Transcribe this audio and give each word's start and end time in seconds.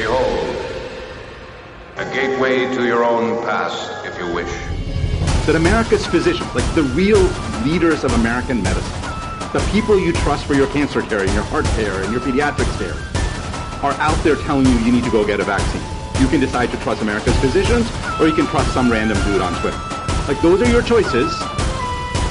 Behold, 0.00 0.56
a 1.96 2.10
gateway 2.14 2.64
to 2.74 2.86
your 2.86 3.04
own 3.04 3.36
past, 3.44 4.06
if 4.06 4.18
you 4.18 4.32
wish. 4.32 4.48
That 5.44 5.56
America's 5.56 6.06
physicians, 6.06 6.54
like 6.54 6.64
the 6.74 6.84
real 6.96 7.20
leaders 7.66 8.02
of 8.02 8.10
American 8.14 8.62
medicine, 8.62 8.98
the 9.52 9.60
people 9.70 10.00
you 10.00 10.14
trust 10.14 10.46
for 10.46 10.54
your 10.54 10.68
cancer 10.68 11.02
care 11.02 11.20
and 11.20 11.30
your 11.34 11.42
heart 11.42 11.66
care 11.76 12.02
and 12.02 12.10
your 12.10 12.22
pediatrics 12.22 12.72
care, 12.78 12.96
are 13.84 13.92
out 14.00 14.16
there 14.24 14.36
telling 14.36 14.64
you 14.64 14.78
you 14.78 14.90
need 14.90 15.04
to 15.04 15.10
go 15.10 15.22
get 15.22 15.38
a 15.38 15.44
vaccine. 15.44 15.82
You 16.18 16.28
can 16.28 16.40
decide 16.40 16.70
to 16.70 16.78
trust 16.78 17.02
America's 17.02 17.38
physicians 17.38 17.86
or 18.18 18.26
you 18.26 18.32
can 18.32 18.46
trust 18.46 18.72
some 18.72 18.90
random 18.90 19.22
dude 19.24 19.42
on 19.42 19.52
Twitter. 19.60 19.76
Like 20.26 20.40
those 20.40 20.62
are 20.62 20.70
your 20.70 20.80
choices. 20.80 21.30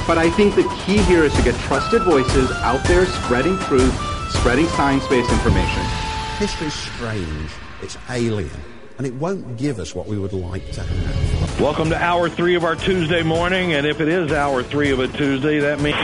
But 0.08 0.18
I 0.18 0.28
think 0.28 0.56
the 0.56 0.66
key 0.82 0.98
here 1.06 1.22
is 1.22 1.32
to 1.34 1.42
get 1.44 1.54
trusted 1.60 2.02
voices 2.02 2.50
out 2.66 2.82
there 2.88 3.06
spreading 3.06 3.56
truth, 3.70 3.94
spreading 4.32 4.66
science-based 4.66 5.30
information. 5.30 5.99
History's 6.40 6.72
strange, 6.72 7.50
it's 7.82 7.98
alien, 8.08 8.48
and 8.96 9.06
it 9.06 9.12
won't 9.12 9.58
give 9.58 9.78
us 9.78 9.94
what 9.94 10.06
we 10.06 10.16
would 10.16 10.32
like 10.32 10.72
to 10.72 10.80
have. 10.82 11.60
Welcome 11.60 11.90
to 11.90 12.02
hour 12.02 12.30
three 12.30 12.54
of 12.54 12.64
our 12.64 12.76
Tuesday 12.76 13.22
morning, 13.22 13.74
and 13.74 13.86
if 13.86 14.00
it 14.00 14.08
is 14.08 14.32
hour 14.32 14.62
three 14.62 14.90
of 14.90 15.00
a 15.00 15.08
Tuesday, 15.08 15.58
that 15.58 15.80
means 15.80 15.98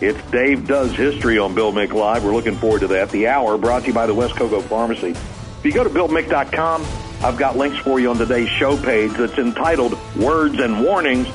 it's 0.00 0.30
Dave 0.30 0.66
Does 0.66 0.92
History 0.96 1.38
on 1.38 1.54
Bill 1.54 1.74
Mick 1.74 1.92
Live. 1.92 2.24
We're 2.24 2.32
looking 2.32 2.54
forward 2.56 2.80
to 2.80 2.86
that. 2.86 3.10
The 3.10 3.28
hour 3.28 3.58
brought 3.58 3.82
to 3.82 3.88
you 3.88 3.92
by 3.92 4.06
the 4.06 4.14
West 4.14 4.34
Cocoa 4.36 4.62
Pharmacy. 4.62 5.10
If 5.10 5.60
you 5.62 5.72
go 5.72 5.84
to 5.84 5.90
BillMick.com, 5.90 6.86
I've 7.22 7.36
got 7.36 7.58
links 7.58 7.76
for 7.76 8.00
you 8.00 8.08
on 8.08 8.16
today's 8.16 8.48
show 8.48 8.82
page 8.82 9.12
that's 9.12 9.36
entitled 9.36 9.92
Words 10.16 10.58
and 10.58 10.82
Warnings 10.82 11.28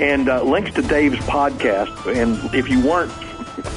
and 0.00 0.30
uh, 0.30 0.42
links 0.44 0.72
to 0.76 0.80
Dave's 0.80 1.18
podcast. 1.26 2.06
And 2.10 2.54
if 2.54 2.70
you 2.70 2.80
weren't 2.86 3.12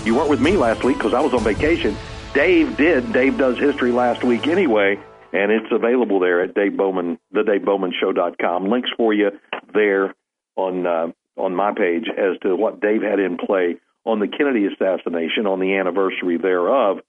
you 0.06 0.16
weren't 0.16 0.30
with 0.30 0.40
me 0.40 0.56
last 0.56 0.86
week 0.86 0.98
because 0.98 1.14
I 1.14 1.20
was 1.20 1.34
on 1.34 1.44
vacation, 1.44 1.98
Dave 2.34 2.78
did. 2.78 3.12
Dave 3.12 3.38
does 3.38 3.58
history 3.58 3.92
last 3.92 4.24
week 4.24 4.48
anyway, 4.48 5.00
and 5.34 5.52
it's 5.52 5.72
available 5.72 6.20
there 6.20 6.42
at 6.44 6.54
Dave 6.54 6.78
Bowman, 6.78 7.18
the 7.32 7.42
DaveBowmanShow.com. 7.42 8.70
Links 8.70 8.90
for 8.96 9.14
you 9.14 9.32
there 9.74 10.14
on 10.56 10.86
uh, 10.86 11.08
on 11.38 11.56
my 11.56 11.74
page 11.74 12.06
as 12.10 12.38
to 12.44 12.56
what 12.56 12.82
Dave 12.82 13.02
had 13.02 13.20
in 13.20 13.38
play 13.38 13.78
on 14.06 14.20
the 14.20 14.28
Kennedy 14.28 14.68
assassination 14.68 15.48
on 15.48 15.60
the 15.60 15.76
anniversary 15.76 16.38
thereof. 16.38 17.00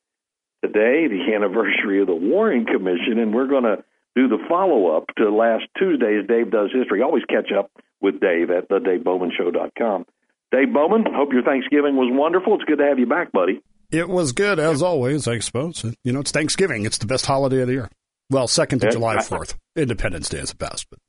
Today, 0.65 1.09
the 1.09 1.33
anniversary 1.35 2.01
of 2.01 2.07
the 2.07 2.15
Warren 2.15 2.65
Commission, 2.65 3.19
and 3.19 3.35
we're 3.35 3.49
going 3.49 3.65
to 3.65 3.85
do 4.17 4.29
the 4.29 4.39
follow 4.49 4.97
up 4.97 5.05
to 5.19 5.31
last 5.31 5.65
Tuesday's 5.79 6.27
Dave 6.27 6.51
Does 6.51 6.71
History. 6.73 7.03
Always 7.03 7.25
catch 7.25 7.53
up 7.57 7.71
with 8.01 8.21
Dave 8.21 8.51
at 8.51 8.69
the 8.69 8.79
DaveBowmanShow.com. 8.79 10.07
Dave 10.51 10.73
Bowman, 10.73 11.05
hope 11.15 11.33
your 11.33 11.43
Thanksgiving 11.43 11.95
was 11.97 12.11
wonderful. 12.11 12.55
It's 12.55 12.65
good 12.65 12.79
to 12.79 12.87
have 12.87 12.99
you 12.99 13.07
back, 13.07 13.31
buddy. 13.31 13.63
It 13.91 14.09
was 14.09 14.33
good 14.33 14.59
as 14.59 14.83
always, 14.83 15.27
I 15.27 15.39
suppose. 15.41 15.85
You 16.05 16.13
know, 16.13 16.21
it's 16.21 16.31
Thanksgiving. 16.31 16.87
It's 16.87 16.99
the 16.99 17.07
best 17.07 17.27
holiday 17.27 17.61
of 17.63 17.67
the 17.67 17.75
year. 17.75 17.91
Well, 18.31 18.47
second 18.47 18.81
to 18.81 18.87
Yeah, 18.87 18.93
July 18.93 19.21
Fourth. 19.23 19.57
Independence 19.77 20.29
Day 20.29 20.39
is 20.39 20.51
the 20.51 20.57
best, 20.57 20.87
but 20.91 21.01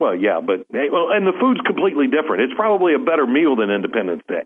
Well, 0.00 0.16
yeah, 0.16 0.40
but 0.44 0.66
hey, 0.72 0.88
well, 0.90 1.10
and 1.12 1.26
the 1.26 1.32
food's 1.40 1.60
completely 1.64 2.06
different. 2.06 2.42
It's 2.42 2.54
probably 2.56 2.94
a 2.94 2.98
better 2.98 3.26
meal 3.26 3.54
than 3.56 3.70
Independence 3.70 4.22
Day. 4.28 4.42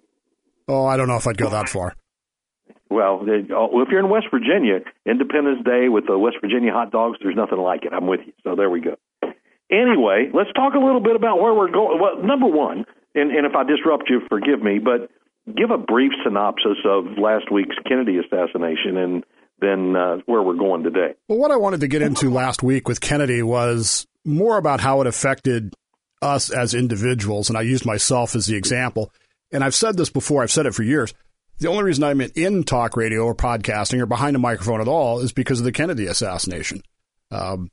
oh, 0.68 0.84
I 0.84 0.96
don't 0.96 1.08
know 1.08 1.16
if 1.16 1.26
I'd 1.26 1.38
go 1.38 1.48
that 1.48 1.68
far. 1.68 1.94
Well, 2.90 3.24
oh, 3.24 3.68
well, 3.72 3.82
if 3.82 3.88
you're 3.88 4.00
in 4.00 4.10
West 4.10 4.26
Virginia, 4.30 4.80
Independence 5.06 5.64
Day 5.64 5.88
with 5.88 6.06
the 6.06 6.18
West 6.18 6.36
Virginia 6.42 6.72
hot 6.72 6.90
dogs, 6.90 7.18
there's 7.22 7.36
nothing 7.36 7.58
like 7.58 7.84
it. 7.86 7.92
I'm 7.94 8.06
with 8.06 8.20
you. 8.26 8.34
So 8.44 8.54
there 8.54 8.68
we 8.68 8.80
go. 8.80 8.96
Anyway, 9.70 10.28
let's 10.34 10.52
talk 10.52 10.74
a 10.74 10.78
little 10.78 11.00
bit 11.00 11.16
about 11.16 11.40
where 11.40 11.54
we're 11.54 11.70
going. 11.70 11.98
Well, 11.98 12.22
number 12.22 12.46
one, 12.46 12.84
and, 13.14 13.30
and 13.30 13.46
if 13.46 13.56
I 13.56 13.64
disrupt 13.64 14.10
you, 14.10 14.20
forgive 14.28 14.62
me, 14.62 14.78
but 14.78 15.08
give 15.46 15.70
a 15.70 15.78
brief 15.78 16.12
synopsis 16.24 16.78
of 16.84 17.18
last 17.18 17.50
week's 17.50 17.76
Kennedy 17.86 18.18
assassination 18.18 18.96
and 18.96 19.24
then 19.60 19.94
uh, 19.96 20.16
where 20.26 20.42
we're 20.42 20.54
going 20.56 20.82
today. 20.82 21.14
Well, 21.28 21.38
what 21.38 21.50
I 21.50 21.56
wanted 21.56 21.80
to 21.80 21.88
get 21.88 22.02
into 22.02 22.30
last 22.30 22.62
week 22.62 22.88
with 22.88 23.00
Kennedy 23.00 23.42
was 23.42 24.06
more 24.24 24.56
about 24.58 24.80
how 24.80 25.00
it 25.00 25.06
affected 25.06 25.74
us 26.20 26.50
as 26.50 26.74
individuals, 26.74 27.48
and 27.48 27.58
I 27.58 27.62
used 27.62 27.84
myself 27.84 28.34
as 28.36 28.46
the 28.46 28.56
example. 28.56 29.12
And 29.52 29.62
I've 29.64 29.74
said 29.74 29.96
this 29.96 30.10
before, 30.10 30.42
I've 30.42 30.50
said 30.52 30.66
it 30.66 30.74
for 30.74 30.82
years. 30.82 31.12
The 31.58 31.68
only 31.68 31.82
reason 31.84 32.02
I'm 32.04 32.20
in 32.20 32.64
talk 32.64 32.96
radio 32.96 33.24
or 33.24 33.34
podcasting 33.34 34.00
or 34.00 34.06
behind 34.06 34.34
a 34.36 34.38
microphone 34.38 34.80
at 34.80 34.88
all 34.88 35.20
is 35.20 35.32
because 35.32 35.58
of 35.60 35.64
the 35.64 35.72
Kennedy 35.72 36.06
assassination. 36.06 36.82
Um, 37.30 37.70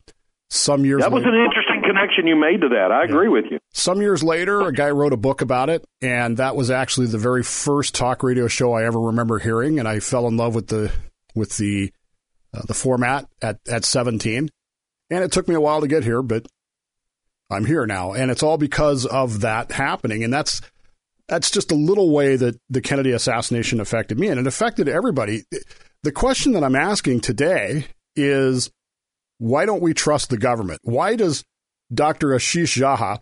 some 0.50 0.84
years 0.86 1.02
That 1.02 1.12
was 1.12 1.24
later- 1.24 1.38
an 1.38 1.46
interesting 1.46 1.69
connection 1.90 2.28
you 2.28 2.36
made 2.36 2.62
to 2.62 2.70
that. 2.70 2.92
I 2.92 3.04
agree 3.04 3.30
with 3.30 3.46
you. 3.50 3.60
some 3.74 4.02
years 4.02 4.24
later, 4.24 4.62
a 4.62 4.74
guy 4.74 4.90
wrote 4.90 5.14
a 5.14 5.18
book 5.18 5.42
about 5.42 5.70
it, 5.70 5.86
and 6.02 6.38
that 6.38 6.56
was 6.56 6.70
actually 6.70 7.08
the 7.08 7.18
very 7.18 7.44
first 7.44 7.96
talk 7.96 8.22
radio 8.22 8.48
show 8.48 8.74
I 8.74 8.86
ever 8.86 9.00
remember 9.00 9.40
hearing, 9.40 9.80
and 9.80 9.88
I 9.88 10.00
fell 10.00 10.28
in 10.28 10.38
love 10.38 10.54
with 10.56 10.68
the 10.68 10.92
with 11.36 11.58
the 11.58 11.92
uh, 12.54 12.62
the 12.68 12.74
format 12.74 13.28
at 13.42 13.60
at 13.68 13.86
17. 13.86 14.50
And 15.12 15.24
it 15.24 15.32
took 15.32 15.48
me 15.48 15.56
a 15.56 15.62
while 15.62 15.82
to 15.82 15.88
get 15.88 16.04
here, 16.04 16.22
but 16.22 16.46
I'm 17.50 17.66
here 17.66 17.88
now, 17.88 18.14
and 18.14 18.30
it's 18.30 18.44
all 18.44 18.58
because 18.58 19.06
of 19.08 19.42
that 19.42 19.72
happening, 19.72 20.24
and 20.24 20.32
that's 20.32 20.62
that's 21.28 21.50
just 21.50 21.72
a 21.72 21.76
little 21.76 22.12
way 22.12 22.36
that 22.36 22.60
the 22.70 22.82
Kennedy 22.82 23.12
assassination 23.12 23.80
affected 23.80 24.20
me, 24.20 24.28
and 24.28 24.40
it 24.40 24.48
affected 24.48 24.88
everybody. 24.88 25.44
The 26.04 26.12
question 26.12 26.54
that 26.54 26.64
I'm 26.64 26.76
asking 26.76 27.22
today 27.22 27.86
is 28.16 28.70
why 29.40 29.66
don't 29.66 29.82
we 29.82 29.94
trust 29.94 30.30
the 30.30 30.38
government? 30.38 30.82
Why 30.84 31.16
does 31.16 31.44
Dr. 31.94 32.30
Ashish 32.30 32.80
Jha, 32.80 33.20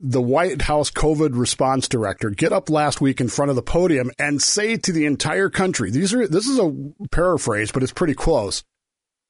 the 0.00 0.22
White 0.22 0.62
House 0.62 0.90
COVID 0.90 1.38
response 1.38 1.86
director, 1.88 2.30
get 2.30 2.52
up 2.52 2.70
last 2.70 3.00
week 3.00 3.20
in 3.20 3.28
front 3.28 3.50
of 3.50 3.56
the 3.56 3.62
podium 3.62 4.10
and 4.18 4.40
say 4.40 4.76
to 4.76 4.92
the 4.92 5.04
entire 5.04 5.50
country, 5.50 5.90
these 5.90 6.14
are 6.14 6.26
this 6.26 6.46
is 6.46 6.58
a 6.58 6.74
paraphrase, 7.10 7.70
but 7.70 7.82
it's 7.82 7.92
pretty 7.92 8.14
close. 8.14 8.62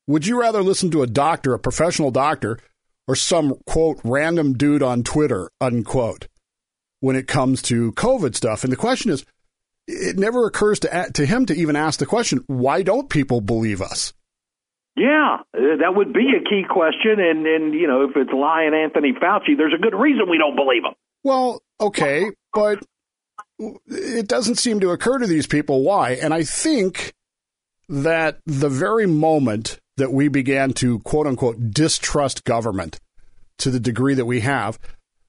Would 0.07 0.27
you 0.27 0.41
rather 0.41 0.63
listen 0.63 0.91
to 0.93 1.03
a 1.03 1.09
doctor, 1.09 1.55
a 1.55 1.59
professional 1.59 2.11
doctor, 2.11 2.59
or 3.09 3.17
some 3.17 3.57
quote 3.67 4.01
random 4.05 4.55
dude 4.55 4.83
on 4.83 5.03
Twitter, 5.03 5.51
unquote, 5.61 6.29
when 7.01 7.17
it 7.17 7.27
comes 7.27 7.63
to 7.63 7.93
COVID 7.93 8.37
stuff? 8.37 8.63
And 8.63 8.73
the 8.73 8.77
question 8.77 9.11
is, 9.11 9.25
it 9.89 10.17
never 10.17 10.47
occurs 10.47 10.79
to 10.81 11.11
to 11.15 11.27
him 11.27 11.47
to 11.47 11.55
even 11.55 11.75
ask 11.75 11.99
the 11.99 12.07
question, 12.07 12.45
why 12.47 12.83
don't 12.83 13.11
people 13.11 13.41
believe 13.41 13.83
us? 13.83 14.13
Yeah, 14.97 15.39
uh, 15.57 15.77
that 15.81 15.95
would 15.95 16.13
be 16.13 16.33
a 16.37 16.49
key 16.49 16.65
question. 16.69 17.21
And, 17.21 17.47
and 17.47 17.75
you 17.75 17.87
know, 17.87 18.05
if 18.05 18.17
it's 18.17 18.33
lying 18.33 18.75
Anthony 18.75 19.13
Fauci, 19.13 19.57
there's 19.57 19.75
a 19.75 19.81
good 19.81 19.95
reason 19.95 20.29
we 20.29 20.39
don't 20.39 20.57
believe 20.57 20.85
him. 20.85 20.95
Well, 21.23 21.63
okay, 21.81 22.27
but 22.53 22.83
it 23.87 24.27
doesn't 24.27 24.57
seem 24.57 24.81
to 24.81 24.91
occur 24.91 25.19
to 25.19 25.27
these 25.27 25.47
people 25.47 25.83
why. 25.83 26.13
And 26.13 26.35
I 26.35 26.43
think 26.43 27.15
that 27.89 28.39
the 28.47 28.69
very 28.69 29.07
moment 29.07 29.79
that 29.97 30.13
we 30.13 30.29
began 30.29 30.73
to 30.73 30.99
quote 31.01 31.27
unquote 31.27 31.71
distrust 31.71 32.45
government 32.45 32.99
to 33.59 33.71
the 33.71 33.81
degree 33.81 34.15
that 34.15 34.25
we 34.25 34.41
have 34.41 34.79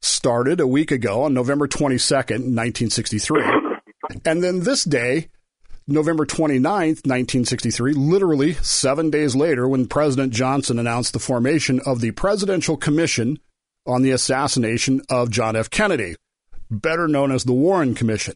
started 0.01 0.59
a 0.59 0.67
week 0.67 0.91
ago 0.91 1.23
on 1.23 1.33
November 1.33 1.67
22nd, 1.67 2.55
1963. 2.55 3.43
And 4.25 4.43
then 4.43 4.61
this 4.61 4.83
day, 4.83 5.29
November 5.87 6.25
29th, 6.25 7.05
1963, 7.05 7.93
literally 7.93 8.53
seven 8.53 9.09
days 9.09 9.35
later, 9.35 9.67
when 9.67 9.87
President 9.87 10.31
Johnson 10.31 10.79
announced 10.79 11.13
the 11.13 11.19
formation 11.19 11.81
of 11.85 12.01
the 12.01 12.11
Presidential 12.11 12.77
Commission 12.77 13.39
on 13.85 14.01
the 14.01 14.11
assassination 14.11 15.01
of 15.09 15.31
John 15.31 15.55
F. 15.55 15.69
Kennedy, 15.69 16.15
better 16.69 17.07
known 17.07 17.31
as 17.31 17.43
the 17.43 17.53
Warren 17.53 17.95
Commission. 17.95 18.35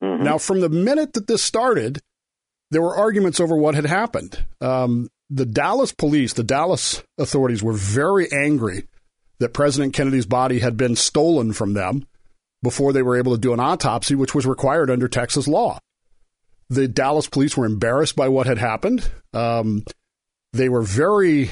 Now, 0.00 0.38
from 0.38 0.60
the 0.60 0.68
minute 0.68 1.14
that 1.14 1.26
this 1.26 1.42
started, 1.42 2.00
there 2.70 2.82
were 2.82 2.96
arguments 2.96 3.40
over 3.40 3.56
what 3.56 3.74
had 3.74 3.86
happened. 3.86 4.44
Um, 4.60 5.08
the 5.30 5.46
Dallas 5.46 5.92
police, 5.92 6.32
the 6.32 6.44
Dallas 6.44 7.02
authorities 7.18 7.62
were 7.62 7.72
very 7.72 8.30
angry 8.32 8.84
that 9.38 9.54
President 9.54 9.94
Kennedy's 9.94 10.26
body 10.26 10.58
had 10.58 10.76
been 10.76 10.96
stolen 10.96 11.52
from 11.52 11.74
them 11.74 12.06
before 12.62 12.92
they 12.92 13.02
were 13.02 13.16
able 13.16 13.32
to 13.32 13.40
do 13.40 13.52
an 13.52 13.60
autopsy, 13.60 14.14
which 14.14 14.34
was 14.34 14.46
required 14.46 14.90
under 14.90 15.08
Texas 15.08 15.46
law. 15.46 15.78
The 16.70 16.88
Dallas 16.88 17.28
police 17.28 17.56
were 17.56 17.66
embarrassed 17.66 18.16
by 18.16 18.28
what 18.28 18.46
had 18.46 18.58
happened. 18.58 19.10
Um, 19.32 19.84
they 20.52 20.68
were 20.68 20.82
very 20.82 21.50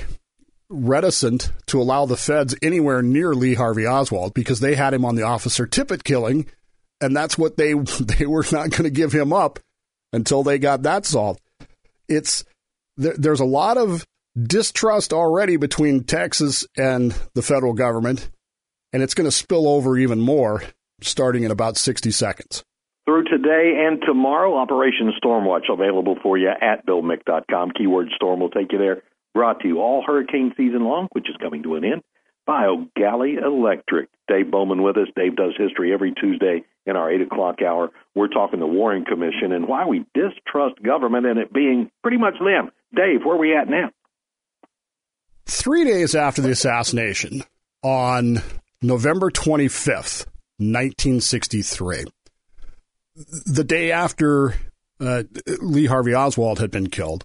reticent 0.69 1.53
to 1.67 1.81
allow 1.81 2.07
the 2.07 2.17
feds 2.17 2.55
anywhere 2.63 3.03
near 3.03 3.35
Lee 3.35 3.55
Harvey 3.55 3.87
Oswald 3.87 4.35
because 4.35 4.61
they 4.61 4.75
had 4.75 4.95
him 4.95 5.05
on 5.05 5.15
the 5.15 5.23
Officer 5.23 5.67
Tippit 5.67 6.05
killing, 6.05 6.47
and 7.01 7.17
that's 7.17 7.39
what 7.39 7.57
they 7.57 7.73
they 8.01 8.27
were 8.27 8.45
not 8.53 8.71
going 8.71 8.85
to 8.85 8.91
give 8.91 9.13
him 9.13 9.33
up 9.33 9.59
until 10.13 10.43
they 10.43 10.59
got 10.59 10.83
that 10.83 11.07
solved. 11.07 11.41
It's 12.09 12.45
there, 12.97 13.15
there's 13.17 13.41
a 13.41 13.45
lot 13.45 13.79
of 13.79 14.07
distrust 14.41 15.12
already 15.12 15.57
between 15.57 16.05
Texas 16.05 16.67
and 16.77 17.15
the 17.35 17.43
federal 17.43 17.73
government, 17.73 18.29
and 18.93 19.03
it's 19.03 19.15
going 19.15 19.27
to 19.27 19.33
spill 19.33 19.69
over 19.69 19.97
even 19.97 20.21
more 20.21 20.62
starting 21.01 21.45
in 21.45 21.51
about 21.51 21.77
60 21.77 22.11
seconds. 22.11 22.65
Through 23.06 23.25
today 23.25 23.85
and 23.87 24.03
tomorrow, 24.05 24.56
Operation 24.56 25.12
Stormwatch 25.23 25.73
available 25.73 26.17
for 26.23 26.37
you 26.37 26.49
at 26.49 26.85
BillMick.com. 26.87 27.70
Keyword 27.70 28.08
storm 28.14 28.41
will 28.41 28.50
take 28.50 28.73
you 28.73 28.79
there. 28.79 29.03
Brought 29.32 29.61
to 29.61 29.69
you 29.69 29.81
all 29.81 30.03
hurricane 30.05 30.53
season 30.56 30.85
long, 30.85 31.08
which 31.12 31.31
is 31.31 31.37
coming 31.41 31.62
to 31.62 31.76
an 31.76 31.85
end, 31.85 32.03
by 32.47 32.67
Electric. 32.67 34.08
Dave 34.26 34.50
Bowman 34.50 34.82
with 34.82 34.97
us. 34.97 35.08
Dave 35.14 35.37
does 35.37 35.55
history 35.56 35.93
every 35.93 36.12
Tuesday 36.12 36.64
in 36.85 36.97
our 36.97 37.12
8 37.12 37.23
o'clock 37.23 37.62
hour. 37.62 37.91
We're 38.17 38.29
talking 38.29 38.58
the 38.58 38.67
Warren 38.67 39.05
Commission 39.05 39.52
and 39.52 39.69
why 39.69 39.87
we 39.87 40.05
distrust 40.14 40.82
government 40.82 41.26
and 41.26 41.38
it 41.38 41.52
being 41.52 41.91
pretty 42.02 42.19
much 42.19 42.35
them. 42.41 42.73
Dave, 42.94 43.25
where 43.25 43.37
are 43.37 43.38
we 43.38 43.56
at 43.56 43.69
now? 43.69 43.91
three 45.67 45.85
days 45.85 46.14
after 46.14 46.41
the 46.41 46.50
assassination, 46.50 47.43
on 47.82 48.41
November 48.82 49.31
25th, 49.31 50.26
1963, 50.59 52.05
the 53.17 53.65
day 53.65 53.91
after 53.93 54.55
uh, 55.01 55.25
Lee 55.61 55.87
Harvey 55.87 56.15
Oswald 56.15 56.59
had 56.59 56.71
been 56.71 56.89
killed, 56.89 57.25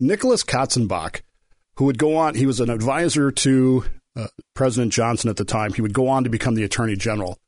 Nicholas 0.00 0.44
Katzenbach, 0.44 1.22
who 1.76 1.84
would 1.86 1.98
go 1.98 2.16
on, 2.16 2.34
he 2.34 2.46
was 2.46 2.60
an 2.60 2.70
advisor 2.70 3.30
to 3.30 3.84
uh, 4.16 4.28
President 4.54 4.92
Johnson 4.92 5.30
at 5.30 5.36
the 5.36 5.44
time, 5.44 5.72
he 5.72 5.82
would 5.82 5.92
go 5.92 6.08
on 6.08 6.24
to 6.24 6.30
become 6.30 6.54
the 6.54 6.64
Attorney 6.64 6.96
General, 6.96 7.38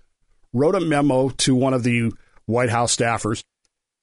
wrote 0.53 0.75
a 0.75 0.81
memo 0.81 1.29
to 1.29 1.55
one 1.55 1.75
of 1.75 1.85
the 1.85 2.13
White 2.47 2.71
House 2.71 2.97
staffers 2.97 3.43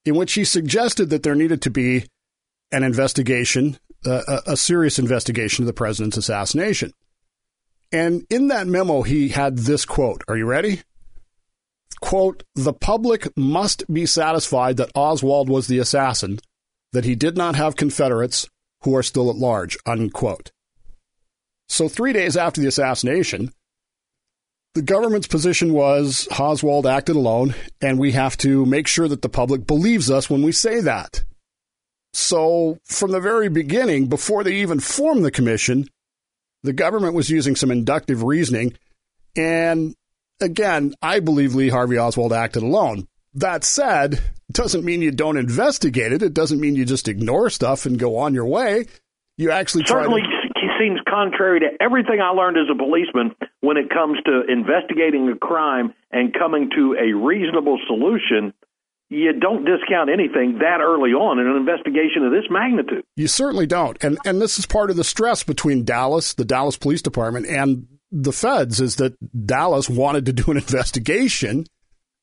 in 0.05 0.15
which 0.15 0.33
he 0.33 0.43
suggested 0.43 1.09
that 1.09 1.23
there 1.23 1.35
needed 1.35 1.61
to 1.61 1.69
be 1.69 2.05
an 2.71 2.83
investigation, 2.83 3.77
uh, 4.05 4.21
a, 4.27 4.51
a 4.51 4.57
serious 4.57 4.99
investigation 4.99 5.63
of 5.63 5.67
the 5.67 5.73
president's 5.73 6.17
assassination. 6.17 6.91
And 7.91 8.25
in 8.29 8.47
that 8.47 8.67
memo, 8.67 9.03
he 9.03 9.29
had 9.29 9.59
this 9.59 9.85
quote. 9.85 10.23
Are 10.27 10.35
you 10.35 10.45
ready? 10.45 10.81
Quote, 12.03 12.43
the 12.53 12.73
public 12.73 13.29
must 13.37 13.91
be 13.91 14.05
satisfied 14.05 14.75
that 14.75 14.91
Oswald 14.93 15.47
was 15.47 15.67
the 15.67 15.79
assassin, 15.79 16.41
that 16.91 17.05
he 17.05 17.15
did 17.15 17.37
not 17.37 17.55
have 17.55 17.77
Confederates 17.77 18.45
who 18.81 18.93
are 18.93 19.01
still 19.01 19.29
at 19.29 19.37
large, 19.37 19.77
unquote. 19.85 20.51
So, 21.69 21.87
three 21.87 22.11
days 22.11 22.35
after 22.35 22.59
the 22.59 22.67
assassination, 22.67 23.53
the 24.73 24.81
government's 24.81 25.27
position 25.27 25.71
was 25.71 26.27
Oswald 26.37 26.85
acted 26.85 27.15
alone, 27.15 27.55
and 27.81 27.97
we 27.97 28.11
have 28.11 28.35
to 28.39 28.65
make 28.65 28.87
sure 28.87 29.07
that 29.07 29.21
the 29.21 29.29
public 29.29 29.65
believes 29.65 30.11
us 30.11 30.29
when 30.29 30.43
we 30.43 30.51
say 30.51 30.81
that. 30.81 31.23
So, 32.11 32.79
from 32.83 33.11
the 33.11 33.21
very 33.21 33.47
beginning, 33.47 34.07
before 34.07 34.43
they 34.43 34.55
even 34.55 34.81
formed 34.81 35.23
the 35.23 35.31
commission, 35.31 35.87
the 36.63 36.73
government 36.73 37.13
was 37.13 37.29
using 37.29 37.55
some 37.55 37.71
inductive 37.71 38.23
reasoning. 38.23 38.75
And 39.37 39.95
again, 40.43 40.93
I 41.01 41.19
believe 41.19 41.55
Lee 41.55 41.69
Harvey 41.69 41.97
Oswald 41.97 42.33
acted 42.33 42.63
alone. 42.63 43.07
That 43.33 43.63
said, 43.63 44.13
it 44.13 44.21
doesn't 44.51 44.85
mean 44.85 45.01
you 45.01 45.11
don't 45.11 45.37
investigate 45.37 46.11
it. 46.11 46.21
It 46.21 46.33
doesn't 46.33 46.59
mean 46.59 46.75
you 46.75 46.85
just 46.85 47.07
ignore 47.07 47.49
stuff 47.49 47.85
and 47.85 47.97
go 47.97 48.17
on 48.17 48.33
your 48.33 48.45
way. 48.45 48.85
You 49.37 49.51
actually 49.51 49.85
certainly 49.85 50.21
try 50.21 50.67
to... 50.67 50.79
seems 50.79 50.99
contrary 51.09 51.61
to 51.61 51.67
everything 51.81 52.19
I 52.21 52.29
learned 52.29 52.57
as 52.57 52.67
a 52.71 52.77
policeman 52.77 53.35
when 53.61 53.77
it 53.77 53.89
comes 53.89 54.19
to 54.25 54.43
investigating 54.47 55.29
a 55.29 55.37
crime 55.37 55.93
and 56.11 56.33
coming 56.33 56.69
to 56.75 56.95
a 56.99 57.13
reasonable 57.15 57.79
solution 57.87 58.53
you 59.13 59.31
don't 59.33 59.63
discount 59.63 60.09
anything 60.09 60.59
that 60.59 60.79
early 60.81 61.11
on 61.11 61.39
in 61.39 61.47
an 61.47 61.55
investigation 61.55 62.25
of 62.25 62.31
this 62.31 62.45
magnitude. 62.49 63.03
You 63.15 63.27
certainly 63.27 63.67
don't. 63.67 64.01
And 64.03 64.17
and 64.25 64.41
this 64.41 64.57
is 64.57 64.65
part 64.65 64.89
of 64.89 64.95
the 64.95 65.03
stress 65.03 65.43
between 65.43 65.85
Dallas, 65.85 66.33
the 66.33 66.45
Dallas 66.45 66.77
Police 66.77 67.01
Department, 67.01 67.45
and 67.45 67.87
the 68.13 68.31
feds 68.31 68.79
is 68.79 68.97
that 68.97 69.17
Dallas 69.45 69.89
wanted 69.89 70.27
to 70.27 70.33
do 70.33 70.51
an 70.51 70.57
investigation 70.57 71.65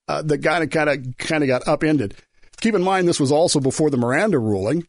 uh, 0.08 0.22
that 0.22 0.42
kind 0.42 0.64
of 0.64 0.70
kind 0.70 0.88
of 0.88 1.16
kind 1.18 1.42
of 1.42 1.48
got 1.48 1.68
upended. 1.68 2.14
Keep 2.60 2.74
in 2.74 2.82
mind 2.82 3.08
this 3.08 3.20
was 3.20 3.32
also 3.32 3.58
before 3.58 3.90
the 3.90 3.96
Miranda 3.96 4.38
ruling. 4.38 4.86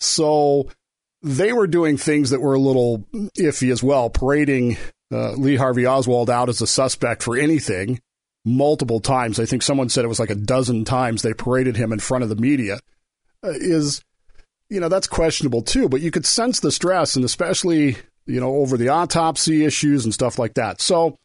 So 0.00 0.68
they 1.22 1.52
were 1.52 1.66
doing 1.66 1.96
things 1.96 2.30
that 2.30 2.40
were 2.40 2.54
a 2.54 2.58
little 2.58 3.04
iffy 3.38 3.70
as 3.70 3.82
well, 3.82 4.08
parading 4.08 4.78
uh, 5.12 5.32
Lee 5.32 5.56
Harvey 5.56 5.86
Oswald 5.86 6.30
out 6.30 6.48
as 6.48 6.62
a 6.62 6.66
suspect 6.66 7.22
for 7.22 7.36
anything 7.36 8.00
multiple 8.44 9.00
times. 9.00 9.38
I 9.38 9.44
think 9.44 9.62
someone 9.62 9.90
said 9.90 10.04
it 10.04 10.08
was 10.08 10.20
like 10.20 10.30
a 10.30 10.34
dozen 10.34 10.84
times 10.84 11.20
they 11.20 11.34
paraded 11.34 11.76
him 11.76 11.92
in 11.92 11.98
front 11.98 12.22
of 12.22 12.30
the 12.30 12.36
media. 12.36 12.78
Uh, 13.44 13.50
is 13.50 14.02
you 14.70 14.80
know 14.80 14.88
that's 14.88 15.06
questionable 15.06 15.62
too. 15.62 15.88
But 15.88 16.00
you 16.00 16.10
could 16.10 16.26
sense 16.26 16.60
the 16.60 16.72
stress, 16.72 17.16
and 17.16 17.24
especially 17.24 17.96
you 18.26 18.40
know 18.40 18.56
over 18.56 18.76
the 18.76 18.88
autopsy 18.88 19.64
issues 19.64 20.04
and 20.04 20.14
stuff 20.14 20.38
like 20.38 20.54
that. 20.54 20.80
So 20.80 21.16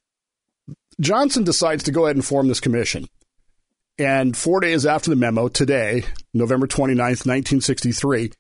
Johnson 1.00 1.44
decides 1.44 1.84
to 1.84 1.92
go 1.92 2.06
ahead 2.06 2.16
and 2.16 2.26
form 2.26 2.48
this 2.48 2.60
commission. 2.60 3.08
And 3.98 4.36
four 4.36 4.60
days 4.60 4.86
after 4.86 5.10
the 5.10 5.16
memo, 5.16 5.48
today, 5.48 6.04
November 6.34 6.68
29th, 6.68 7.26
1963, 7.26 8.32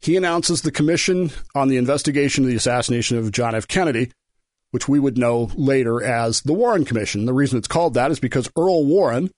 he 0.00 0.16
announces 0.16 0.62
the 0.62 0.70
Commission 0.70 1.30
on 1.54 1.68
the 1.68 1.78
Investigation 1.78 2.44
of 2.44 2.50
the 2.50 2.56
Assassination 2.56 3.16
of 3.16 3.32
John 3.32 3.54
F. 3.54 3.66
Kennedy, 3.66 4.12
which 4.70 4.86
we 4.86 5.00
would 5.00 5.16
know 5.16 5.50
later 5.56 6.02
as 6.02 6.42
the 6.42 6.52
Warren 6.52 6.84
Commission. 6.84 7.24
The 7.24 7.32
reason 7.32 7.58
it's 7.58 7.68
called 7.68 7.94
that 7.94 8.10
is 8.10 8.20
because 8.20 8.50
Earl 8.56 8.84
Warren, 8.84 9.30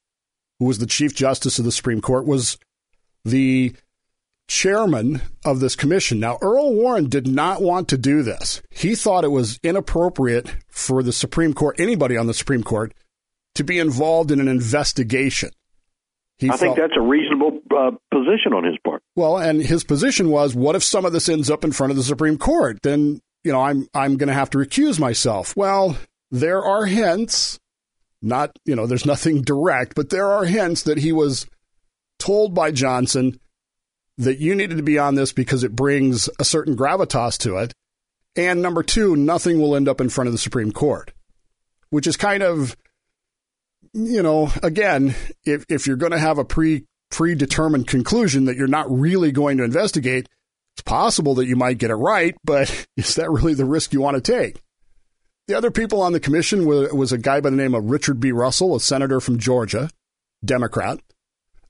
who 0.59 0.67
was 0.67 0.79
the 0.79 0.87
Chief 0.87 1.15
Justice 1.15 1.59
of 1.59 1.65
the 1.65 1.73
Supreme 1.73 2.01
Court, 2.01 2.27
was 2.27 2.59
the 3.25 3.75
chairman 4.51 5.23
of 5.45 5.61
this 5.61 5.77
commission. 5.77 6.19
Now, 6.19 6.37
Earl 6.43 6.75
Warren 6.75 7.09
did 7.09 7.29
not 7.29 7.63
want 7.63 7.89
to 7.89 7.97
do 7.97 8.25
this. 8.25 8.61
He 8.71 8.97
thought 8.97 9.23
it 9.23 9.29
was 9.29 9.61
inappropriate 9.63 10.57
for 10.69 11.05
the 11.05 11.13
Supreme 11.13 11.55
Court, 11.55 11.79
anybody 11.79 12.17
on 12.17 12.27
the 12.27 12.35
Supreme 12.35 12.65
Court, 12.65 12.93
to 13.55 13.63
be 13.63 13.79
involved 13.79 14.33
in 14.33 14.41
an 14.41 14.49
investigation. 14.49 15.51
He 16.39 16.49
I 16.49 16.57
felt, 16.57 16.61
think 16.61 16.77
that's 16.79 16.97
a 16.97 17.01
reasonable 17.01 17.61
uh, 17.71 17.93
position 18.11 18.53
on 18.53 18.65
his 18.65 18.77
part. 18.85 19.03
Well, 19.15 19.39
and 19.39 19.63
his 19.63 19.85
position 19.85 20.31
was, 20.31 20.53
what 20.53 20.75
if 20.75 20.83
some 20.83 21.05
of 21.05 21.13
this 21.13 21.29
ends 21.29 21.49
up 21.49 21.63
in 21.63 21.71
front 21.71 21.93
of 21.93 21.97
the 21.97 22.03
Supreme 22.03 22.37
Court? 22.37 22.83
Then 22.83 23.21
you 23.45 23.53
know, 23.53 23.61
I'm 23.61 23.87
I'm 23.95 24.17
going 24.17 24.29
to 24.29 24.35
have 24.35 24.51
to 24.51 24.59
recuse 24.59 24.99
myself. 24.99 25.57
Well, 25.57 25.97
there 26.33 26.63
are 26.65 26.87
hints, 26.87 27.61
not 28.21 28.59
you 28.65 28.75
know, 28.75 28.87
there's 28.87 29.07
nothing 29.07 29.43
direct, 29.43 29.95
but 29.95 30.11
there 30.11 30.27
are 30.27 30.45
hints 30.45 30.83
that 30.83 30.99
he 30.99 31.13
was 31.13 31.47
told 32.19 32.53
by 32.53 32.73
Johnson 32.73 33.39
that 34.21 34.39
you 34.39 34.55
needed 34.55 34.77
to 34.77 34.83
be 34.83 34.99
on 34.99 35.15
this 35.15 35.33
because 35.33 35.65
it 35.65 35.75
brings 35.75 36.29
a 36.39 36.45
certain 36.45 36.77
gravitas 36.77 37.39
to 37.39 37.57
it. 37.57 37.73
And 38.37 38.63
number 38.63 38.83
two, 38.83 39.17
nothing 39.17 39.61
will 39.61 39.75
end 39.75 39.89
up 39.89 40.01
in 40.01 40.09
front 40.09 40.29
of 40.29 40.33
the 40.33 40.39
Supreme 40.39 40.73
Court, 40.73 41.13
which 41.89 42.07
is 42.07 42.17
kind 42.17 42.43
of, 42.43 42.77
you 43.93 44.23
know, 44.23 44.53
again, 44.63 45.15
if, 45.45 45.65
if 45.69 45.87
you're 45.87 45.97
going 45.97 46.13
to 46.13 46.19
have 46.19 46.39
a 46.39 46.45
pre 46.45 46.85
predetermined 47.11 47.89
conclusion 47.89 48.45
that 48.45 48.57
you're 48.57 48.69
not 48.69 48.91
really 48.91 49.33
going 49.33 49.59
to 49.59 49.65
investigate, 49.65 50.29
it's 50.75 50.83
possible 50.83 51.35
that 51.37 51.47
you 51.47 51.57
might 51.57 51.79
get 51.79 51.91
it 51.91 51.97
right, 51.97 52.37
but 52.45 52.87
is 52.97 53.17
that 53.17 53.31
really 53.31 53.55
the 53.55 53.65
risk 53.65 53.93
you 53.93 54.01
want 54.01 54.23
to 54.23 54.33
take? 54.33 54.63
The 55.49 55.55
other 55.57 55.73
people 55.73 56.01
on 56.03 56.13
the 56.13 56.21
commission 56.21 56.67
were, 56.67 56.95
was 56.95 57.11
a 57.11 57.19
guy 57.19 57.41
by 57.41 57.51
the 57.51 57.57
name 57.57 57.75
of 57.75 57.91
Richard 57.91 58.21
B. 58.21 58.31
Russell, 58.31 58.77
a 58.77 58.81
senator 58.81 59.19
from 59.19 59.39
Georgia, 59.39 59.91
Democrat, 60.45 61.01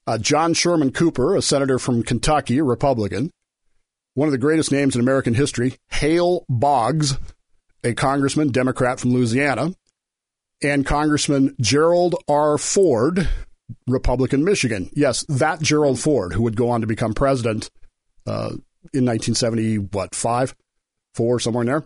uh, 0.06 0.18
John 0.18 0.54
Sherman 0.54 0.92
Cooper, 0.92 1.36
a 1.36 1.42
senator 1.42 1.78
from 1.78 2.02
Kentucky, 2.02 2.58
a 2.58 2.64
Republican, 2.64 3.30
one 4.14 4.28
of 4.28 4.32
the 4.32 4.38
greatest 4.38 4.72
names 4.72 4.94
in 4.94 5.00
American 5.00 5.34
history, 5.34 5.74
Hale 5.88 6.44
Boggs, 6.48 7.18
a 7.84 7.94
congressman, 7.94 8.50
Democrat 8.50 9.00
from 9.00 9.12
Louisiana, 9.12 9.74
and 10.62 10.84
Congressman 10.84 11.56
Gerald 11.60 12.16
R. 12.28 12.58
Ford, 12.58 13.28
Republican, 13.86 14.44
Michigan. 14.44 14.90
Yes, 14.92 15.24
that 15.28 15.60
Gerald 15.60 15.98
Ford, 15.98 16.32
who 16.32 16.42
would 16.42 16.56
go 16.56 16.70
on 16.70 16.80
to 16.80 16.86
become 16.86 17.14
president 17.14 17.70
uh, 18.26 18.52
in 18.92 19.06
1970, 19.06 19.76
what, 19.76 20.14
five, 20.14 20.54
four, 21.14 21.40
somewhere 21.40 21.62
in 21.62 21.68
there? 21.68 21.84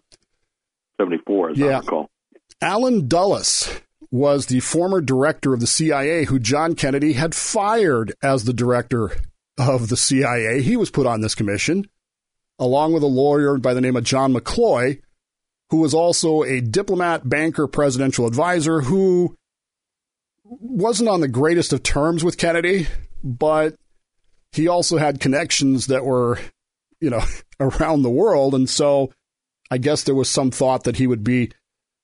74, 1.00 1.50
as 1.50 1.58
yeah. 1.58 1.66
I 1.66 1.78
recall. 1.80 2.08
Allen 2.60 3.08
Dulles 3.08 3.68
was 4.14 4.46
the 4.46 4.60
former 4.60 5.00
director 5.00 5.52
of 5.52 5.58
the 5.58 5.66
CIA 5.66 6.24
who 6.24 6.38
John 6.38 6.76
Kennedy 6.76 7.14
had 7.14 7.34
fired 7.34 8.14
as 8.22 8.44
the 8.44 8.52
director 8.52 9.10
of 9.58 9.88
the 9.88 9.96
CIA. 9.96 10.62
He 10.62 10.76
was 10.76 10.90
put 10.90 11.06
on 11.06 11.20
this 11.20 11.34
commission, 11.34 11.88
along 12.58 12.92
with 12.92 13.02
a 13.02 13.06
lawyer 13.06 13.58
by 13.58 13.74
the 13.74 13.80
name 13.80 13.96
of 13.96 14.04
John 14.04 14.32
McCloy, 14.32 15.00
who 15.70 15.78
was 15.78 15.94
also 15.94 16.44
a 16.44 16.60
diplomat, 16.60 17.28
banker, 17.28 17.66
presidential 17.66 18.28
advisor 18.28 18.82
who 18.82 19.36
wasn't 20.44 21.08
on 21.08 21.20
the 21.20 21.26
greatest 21.26 21.72
of 21.72 21.82
terms 21.82 22.22
with 22.22 22.38
Kennedy, 22.38 22.86
but 23.24 23.74
he 24.52 24.68
also 24.68 24.96
had 24.96 25.18
connections 25.18 25.88
that 25.88 26.04
were 26.04 26.38
you 27.00 27.10
know, 27.10 27.22
around 27.60 28.02
the 28.02 28.10
world. 28.10 28.54
And 28.54 28.68
so 28.68 29.12
I 29.70 29.78
guess 29.78 30.04
there 30.04 30.14
was 30.14 30.30
some 30.30 30.52
thought 30.52 30.84
that 30.84 30.96
he 30.96 31.06
would 31.06 31.24
be 31.24 31.50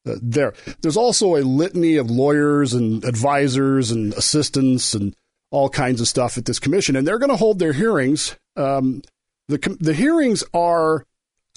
uh, 0.07 0.17
there. 0.23 0.55
There's 0.83 0.97
also 0.97 1.37
a 1.37 1.43
litany 1.43 1.97
of 1.97 2.11
lawyers 2.11 2.73
and 2.73 3.05
advisors 3.05 3.91
and 3.91 4.15
assistants 4.15 4.95
and 4.95 5.15
all 5.51 5.69
kinds 5.69 6.01
of 6.01 6.09
stuff 6.09 6.39
at 6.39 6.45
this 6.45 6.59
commission, 6.59 6.97
and 6.97 7.07
they're 7.07 7.19
going 7.19 7.31
to 7.31 7.37
hold 7.37 7.59
their 7.59 7.73
hearings. 7.73 8.37
Um, 8.57 9.03
the 9.49 9.59
the 9.81 9.95
hearings 9.95 10.45
are 10.55 11.05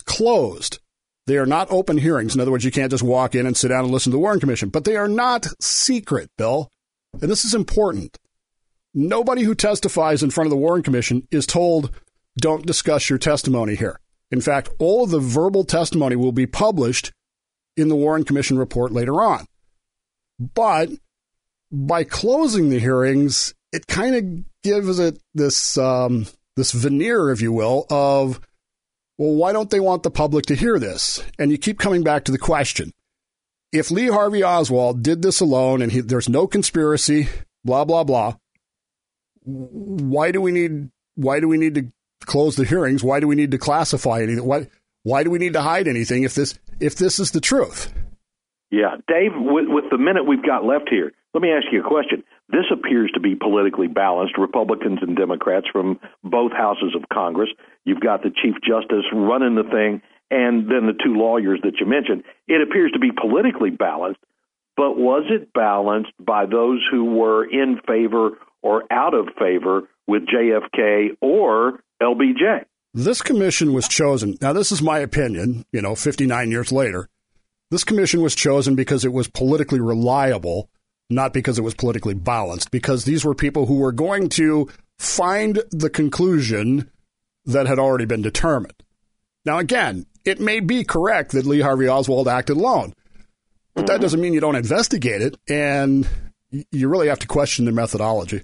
closed. 0.05 0.79
They 1.25 1.38
are 1.38 1.45
not 1.45 1.71
open 1.71 1.97
hearings. 1.97 2.35
In 2.35 2.41
other 2.41 2.51
words, 2.51 2.65
you 2.65 2.71
can't 2.71 2.91
just 2.91 3.03
walk 3.03 3.33
in 3.33 3.45
and 3.45 3.55
sit 3.55 3.69
down 3.69 3.85
and 3.85 3.93
listen 3.93 4.12
to 4.12 4.15
the 4.15 4.19
Warren 4.19 4.41
Commission. 4.41 4.69
But 4.69 4.83
they 4.83 4.97
are 4.97 5.07
not 5.07 5.47
secret, 5.62 6.29
Bill, 6.38 6.69
and 7.21 7.31
this 7.31 7.45
is 7.45 7.53
important. 7.53 8.17
Nobody 8.93 9.43
who 9.43 9.55
testifies 9.55 10.21
in 10.21 10.31
front 10.31 10.47
of 10.47 10.51
the 10.51 10.57
Warren 10.57 10.83
Commission 10.83 11.27
is 11.31 11.47
told 11.47 11.91
don't 12.38 12.65
discuss 12.65 13.09
your 13.09 13.19
testimony 13.19 13.75
here. 13.75 14.00
In 14.31 14.41
fact, 14.41 14.69
all 14.79 15.03
of 15.03 15.12
the 15.12 15.19
verbal 15.19 15.63
testimony 15.63 16.15
will 16.15 16.31
be 16.31 16.47
published 16.47 17.12
in 17.75 17.89
the 17.89 17.96
Warren 17.96 18.24
Commission 18.24 18.58
report 18.58 18.92
later 18.92 19.22
on. 19.22 19.46
But 20.39 20.89
by 21.72 22.03
closing 22.03 22.70
the 22.70 22.80
hearings, 22.80 23.53
it 23.72 23.88
kind 23.88 24.15
of 24.15 24.63
gives 24.63 25.00
it 25.00 25.20
this 25.34 25.77
um, 25.77 26.27
this 26.56 26.72
veneer, 26.72 27.32
if 27.32 27.42
you 27.42 27.51
will, 27.51 27.86
of 27.89 28.39
Well, 29.18 29.36
why 29.36 29.53
don't 29.53 29.70
they 29.70 29.80
want 29.80 30.03
the 30.03 30.12
public 30.12 30.46
to 30.48 30.56
hear 30.56 30.80
this? 30.80 31.24
And 31.38 31.51
you 31.51 31.58
keep 31.58 31.80
coming 31.80 32.03
back 32.03 32.25
to 32.25 32.32
the 32.32 32.38
question. 32.38 32.92
If 33.72 33.92
Lee 33.92 34.08
Harvey 34.08 34.44
Oswald 34.44 35.03
did 35.03 35.22
this 35.22 35.39
alone 35.39 35.82
and 35.82 35.92
he, 35.92 36.01
there's 36.01 36.30
no 36.30 36.48
conspiracy, 36.48 37.27
blah, 37.63 37.86
blah, 37.86 38.03
blah, 38.03 38.36
why 39.44 40.32
do 40.32 40.42
we 40.42 40.51
need, 40.51 40.89
why 41.15 41.39
do 41.39 41.48
we 41.48 41.58
need 41.58 41.75
to 41.75 41.92
close 42.25 42.56
the 42.56 42.65
hearings? 42.65 43.03
Why 43.03 43.20
do 43.20 43.27
we 43.27 43.36
need 43.36 43.51
to 43.51 43.58
classify 43.58 44.22
anything? 44.22 44.46
Why, 44.46 44.68
why 45.03 45.24
do 45.24 45.30
we 45.30 45.39
need 45.39 45.53
to 45.53 45.62
hide 45.62 45.88
anything 45.88 46.24
if 46.24 46.36
this, 46.36 46.58
if 46.80 46.96
this 46.96 47.20
is 47.20 47.32
the 47.32 47.42
truth? 47.42 47.94
Yeah. 48.72 48.96
Dave, 49.08 49.32
with, 49.36 49.65
with 49.68 49.86
the 49.92 49.98
minute 49.98 50.25
we've 50.25 50.46
got 50.46 50.65
left 50.65 50.89
here, 50.89 51.12
let 51.34 51.42
me 51.42 51.51
ask 51.51 51.65
you 51.72 51.82
a 51.82 51.88
question. 51.88 52.24
This 52.50 52.65
appears 52.72 53.12
to 53.13 53.20
be 53.20 53.36
politically 53.36 53.88
balanced, 53.88 54.38
Republicans 54.38 55.00
and 55.01 55.15
Democrats 55.15 55.68
from 55.72 56.00
both 56.24 56.51
houses 56.51 56.96
of 56.96 57.10
Congress. 57.12 57.50
You've 57.86 58.00
got 58.01 58.22
the 58.22 58.30
Chief 58.30 58.56
Justice 58.65 59.06
running 59.13 59.56
the 59.56 59.63
thing, 59.63 60.01
and 60.30 60.70
then 60.70 60.88
the 60.88 60.98
two 61.03 61.15
lawyers 61.15 61.60
that 61.63 61.80
you 61.80 61.86
mentioned. 61.86 62.24
It 62.48 62.62
appears 62.62 62.92
to 62.94 63.00
be 63.00 63.12
politically 63.12 63.70
balanced, 63.70 64.20
but 64.75 64.98
was 64.98 65.25
it 65.30 65.53
balanced 65.53 66.12
by 66.20 66.46
those 66.46 66.82
who 66.92 67.06
were 67.06 67.46
in 67.46 67.80
favor 67.88 68.39
or 68.62 68.84
out 68.92 69.13
of 69.13 69.27
favor 69.39 69.84
with 70.08 70.24
JFK 70.27 71.18
or 71.22 71.80
LBJ? 72.01 72.65
This 72.93 73.21
commission 73.21 73.73
was 73.73 73.88
chosen. 73.88 74.38
Now, 74.39 74.53
this 74.53 74.71
is 74.71 74.81
my 74.81 75.00
opinion, 75.00 75.65
you 75.71 75.81
know, 75.81 75.95
59 75.95 76.51
years 76.51 76.71
later. 76.71 77.09
This 77.71 77.83
commission 77.83 78.21
was 78.21 78.35
chosen 78.35 78.75
because 78.75 79.03
it 79.03 79.13
was 79.13 79.27
politically 79.27 79.79
reliable 79.79 80.69
not 81.09 81.33
because 81.33 81.57
it 81.57 81.63
was 81.63 81.73
politically 81.73 82.13
balanced, 82.13 82.71
because 82.71 83.05
these 83.05 83.23
were 83.23 83.35
people 83.35 83.65
who 83.65 83.77
were 83.77 83.91
going 83.91 84.29
to 84.29 84.69
find 84.97 85.62
the 85.71 85.89
conclusion 85.89 86.89
that 87.45 87.67
had 87.67 87.79
already 87.79 88.05
been 88.05 88.21
determined. 88.21 88.75
Now, 89.45 89.59
again, 89.59 90.05
it 90.23 90.39
may 90.39 90.59
be 90.59 90.83
correct 90.83 91.31
that 91.33 91.45
Lee 91.45 91.59
Harvey 91.59 91.88
Oswald 91.88 92.27
acted 92.27 92.57
alone, 92.57 92.93
but 93.75 93.88
that 93.88 93.93
mm-hmm. 93.93 94.01
doesn't 94.01 94.21
mean 94.21 94.33
you 94.33 94.39
don't 94.39 94.55
investigate 94.55 95.21
it, 95.21 95.35
and 95.50 96.07
you 96.71 96.88
really 96.88 97.07
have 97.07 97.19
to 97.19 97.27
question 97.27 97.65
the 97.65 97.71
methodology. 97.71 98.43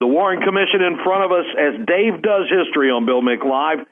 The 0.00 0.06
Warren 0.06 0.40
Commission 0.40 0.80
in 0.80 0.96
front 1.04 1.24
of 1.24 1.30
us 1.30 1.44
as 1.60 1.86
Dave 1.86 2.22
does 2.22 2.48
history 2.48 2.90
on 2.90 3.04
Bill 3.04 3.20
Mick 3.20 3.44
Live. 3.44 3.86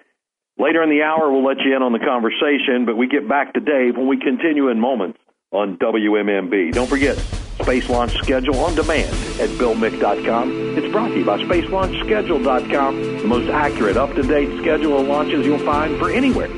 Later 0.59 0.83
in 0.83 0.89
the 0.89 1.03
hour, 1.03 1.31
we'll 1.31 1.45
let 1.45 1.61
you 1.61 1.77
in 1.77 1.83
on 1.83 1.93
the 1.93 1.99
conversation, 1.99 2.87
but 2.87 2.97
we 2.97 3.07
get 3.07 3.29
back 3.29 3.53
to 3.55 3.61
Dave 3.61 3.97
when 3.97 4.09
we 4.09 4.17
continue 4.17 4.71
in 4.71 4.81
moments 4.81 5.19
on 5.53 5.77
WMMB. 5.77 6.73
Don't 6.73 6.89
forget, 6.89 7.19
Space 7.61 7.91
Launch 7.91 8.17
Schedule 8.17 8.59
on 8.59 8.75
demand 8.75 9.13
at 9.39 9.51
BillMick.com. 9.61 10.79
It's 10.79 10.91
brought 10.91 11.09
to 11.09 11.19
you 11.19 11.27
by 11.27 11.39
SpaceLaunchSchedule.com, 11.41 13.19
the 13.19 13.29
most 13.29 13.51
accurate, 13.51 13.99
up-to-date 13.99 14.61
schedule 14.63 15.01
of 15.01 15.07
launches 15.07 15.45
you'll 15.45 15.59
find 15.59 15.99
for 15.99 16.11
anywhere. 16.11 16.49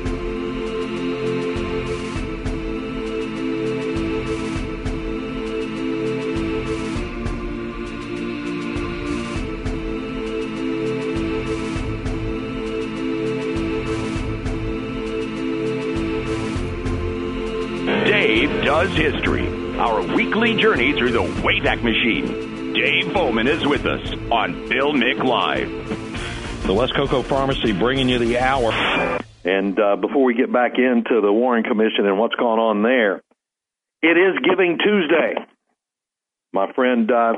Dave 18.95 19.13
history 19.13 19.77
our 19.77 20.01
weekly 20.15 20.55
journey 20.55 20.93
through 20.93 21.11
the 21.11 21.23
Wayback 21.23 21.81
Machine. 21.81 22.73
Dave 22.73 23.13
Bowman 23.13 23.47
is 23.47 23.65
with 23.65 23.85
us 23.85 24.13
on 24.31 24.67
Bill 24.67 24.93
Mick 24.93 25.23
Live. 25.23 26.63
The 26.63 26.73
West 26.73 26.93
Cocoa 26.95 27.21
Pharmacy 27.21 27.71
bringing 27.71 28.09
you 28.09 28.19
the 28.19 28.39
hour. 28.39 28.71
And 29.43 29.79
uh, 29.79 29.95
before 29.95 30.23
we 30.23 30.33
get 30.33 30.51
back 30.51 30.73
into 30.77 31.21
the 31.21 31.31
Warren 31.31 31.63
Commission 31.63 32.05
and 32.05 32.19
what's 32.19 32.35
going 32.35 32.59
on 32.59 32.83
there, 32.83 33.21
it 34.01 34.17
is 34.17 34.37
Giving 34.47 34.77
Tuesday. 34.77 35.35
My 36.53 36.71
friend, 36.73 37.09
uh, 37.09 37.33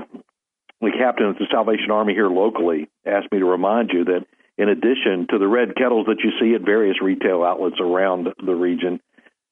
the 0.82 0.92
captain 0.98 1.28
of 1.28 1.38
the 1.38 1.46
Salvation 1.52 1.92
Army 1.92 2.14
here 2.14 2.30
locally, 2.30 2.90
asked 3.06 3.32
me 3.32 3.40
to 3.40 3.46
remind 3.46 3.92
you 3.94 4.06
that 4.06 4.26
in 4.58 4.70
addition 4.70 5.28
to 5.30 5.38
the 5.38 5.48
red 5.48 5.76
kettles 5.76 6.08
that 6.08 6.22
you 6.24 6.32
see 6.42 6.56
at 6.56 6.62
various 6.62 7.02
retail 7.02 7.44
outlets 7.44 7.78
around 7.80 8.28
the 8.44 8.56
region, 8.56 9.00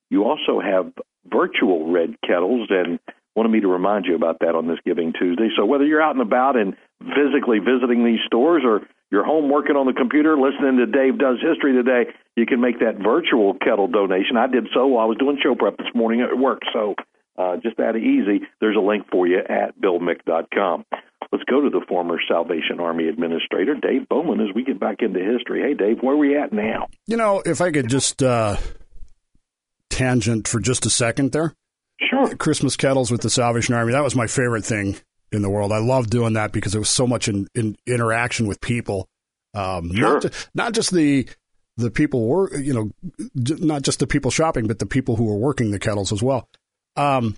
you 0.10 0.24
also 0.24 0.60
have 0.60 0.92
virtual 1.32 1.92
red 1.92 2.16
kettles 2.26 2.68
and 2.70 3.00
wanted 3.36 3.50
me 3.50 3.62
to 3.62 3.68
remind 3.68 4.06
you 4.06 4.16
about 4.16 4.40
that 4.40 4.56
on 4.56 4.68
this 4.68 4.80
Giving 4.86 5.14
Tuesday. 5.14 5.50
So 5.56 5.66
whether 5.66 5.86
you're 5.86 6.02
out 6.02 6.16
and 6.16 6.22
about 6.22 6.58
and 6.58 6.76
physically 7.00 7.60
visiting 7.60 8.04
these 8.04 8.20
stores 8.26 8.64
or 8.66 8.82
you're 9.10 9.26
home 9.26 9.50
working 9.50 9.76
on 9.76 9.86
the 9.86 9.94
computer 9.94 10.38
listening 10.38 10.78
to 10.78 10.86
Dave 10.86 11.18
Does 11.18 11.38
History 11.42 11.74
today, 11.74 12.12
you 12.36 12.46
can 12.46 12.62
make 12.62 12.80
that 12.80 12.98
virtual 12.98 13.56
kettle 13.56 13.88
donation. 13.88 14.38
I 14.38 14.48
did 14.48 14.68
so 14.74 14.88
while 14.88 15.06
I 15.06 15.08
was 15.08 15.18
doing 15.18 15.38
show 15.42 15.56
prep 15.56 15.78
this 15.78 15.94
morning 15.94 16.22
at 16.22 16.38
work. 16.38 16.62
So 16.74 16.96
uh, 17.38 17.58
just 17.58 17.78
that 17.78 17.96
easy. 17.96 18.46
There's 18.60 18.78
a 18.78 18.82
link 18.82 19.08
for 19.12 19.28
you 19.28 19.40
at 19.40 19.80
BillMick.com. 19.80 20.86
Let's 21.32 21.46
go 21.46 21.62
to 21.62 21.70
the 21.70 21.86
former 21.88 22.20
Salvation 22.28 22.80
Army 22.80 23.08
administrator, 23.08 23.76
Dave 23.76 24.10
Bowman, 24.10 24.42
as 24.42 24.54
we 24.54 24.64
get 24.64 24.80
back 24.80 24.98
into 25.00 25.20
history. 25.20 25.62
Hey, 25.62 25.74
Dave, 25.74 26.00
where 26.02 26.16
are 26.16 26.18
we 26.18 26.38
at 26.38 26.52
now? 26.52 26.88
You 27.08 27.16
know, 27.16 27.42
if 27.46 27.62
I 27.62 27.72
could 27.72 27.88
just 27.88 28.22
uh, 28.22 28.58
tangent 30.02 30.48
for 30.48 30.60
just 30.60 30.86
a 30.86 30.90
second 30.90 31.32
there. 31.32 31.54
Sure. 32.10 32.36
Christmas 32.36 32.76
kettles 32.76 33.12
with 33.12 33.22
the 33.22 33.30
Salvation 33.30 33.76
Army. 33.76 33.94
That 33.94 34.04
was 34.04 34.16
my 34.16 34.28
favorite 34.28 34.66
thing 34.66 34.98
in 35.32 35.44
the 35.44 35.50
world. 35.50 35.72
I 35.72 35.78
loved 35.78 36.10
doing 36.10 36.34
that 36.34 36.52
because 36.52 36.74
it 36.74 36.80
was 36.80 36.90
so 36.90 37.06
much 37.06 37.28
in, 37.28 37.48
in 37.54 37.78
interaction 37.86 38.48
with 38.48 38.60
people. 38.62 39.08
Um, 39.54 39.94
sure. 39.94 40.14
not, 40.14 40.22
just, 40.24 40.50
not 40.56 40.74
just 40.74 40.92
the 40.92 41.28
the 41.78 41.92
people 41.92 42.28
were 42.28 42.56
you 42.58 42.74
know 42.74 42.92
not 43.36 43.84
just 43.84 44.00
the 44.00 44.08
people 44.08 44.32
shopping, 44.32 44.68
but 44.68 44.80
the 44.80 44.86
people 44.86 45.16
who 45.16 45.26
were 45.26 45.38
working 45.38 45.72
the 45.72 45.80
kettles 45.80 46.12
as 46.12 46.24
well. 46.24 46.48
Um, 46.96 47.36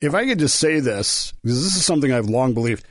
if 0.00 0.14
I 0.14 0.26
could 0.26 0.38
just 0.38 0.58
say 0.58 0.80
this, 0.80 1.32
because 1.42 1.62
this 1.62 1.76
is 1.76 1.84
something 1.84 2.12
I've 2.12 2.28
long 2.28 2.54
believed. 2.54 2.84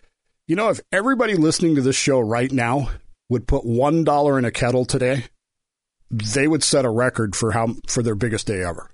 You 0.48 0.56
know, 0.56 0.70
if 0.70 0.80
everybody 0.92 1.36
listening 1.36 1.76
to 1.76 1.82
this 1.82 1.96
show 1.96 2.20
right 2.20 2.52
now 2.52 2.90
would 3.30 3.48
put 3.48 3.66
one 3.66 4.04
dollar 4.04 4.40
in 4.40 4.46
a 4.46 4.52
kettle 4.52 4.86
today, 4.86 5.26
they 6.10 6.48
would 6.48 6.64
set 6.64 6.86
a 6.86 6.90
record 6.90 7.36
for 7.36 7.52
how 7.52 7.76
for 7.88 8.04
their 8.04 8.16
biggest 8.16 8.48
day 8.48 8.64
ever. 8.64 8.90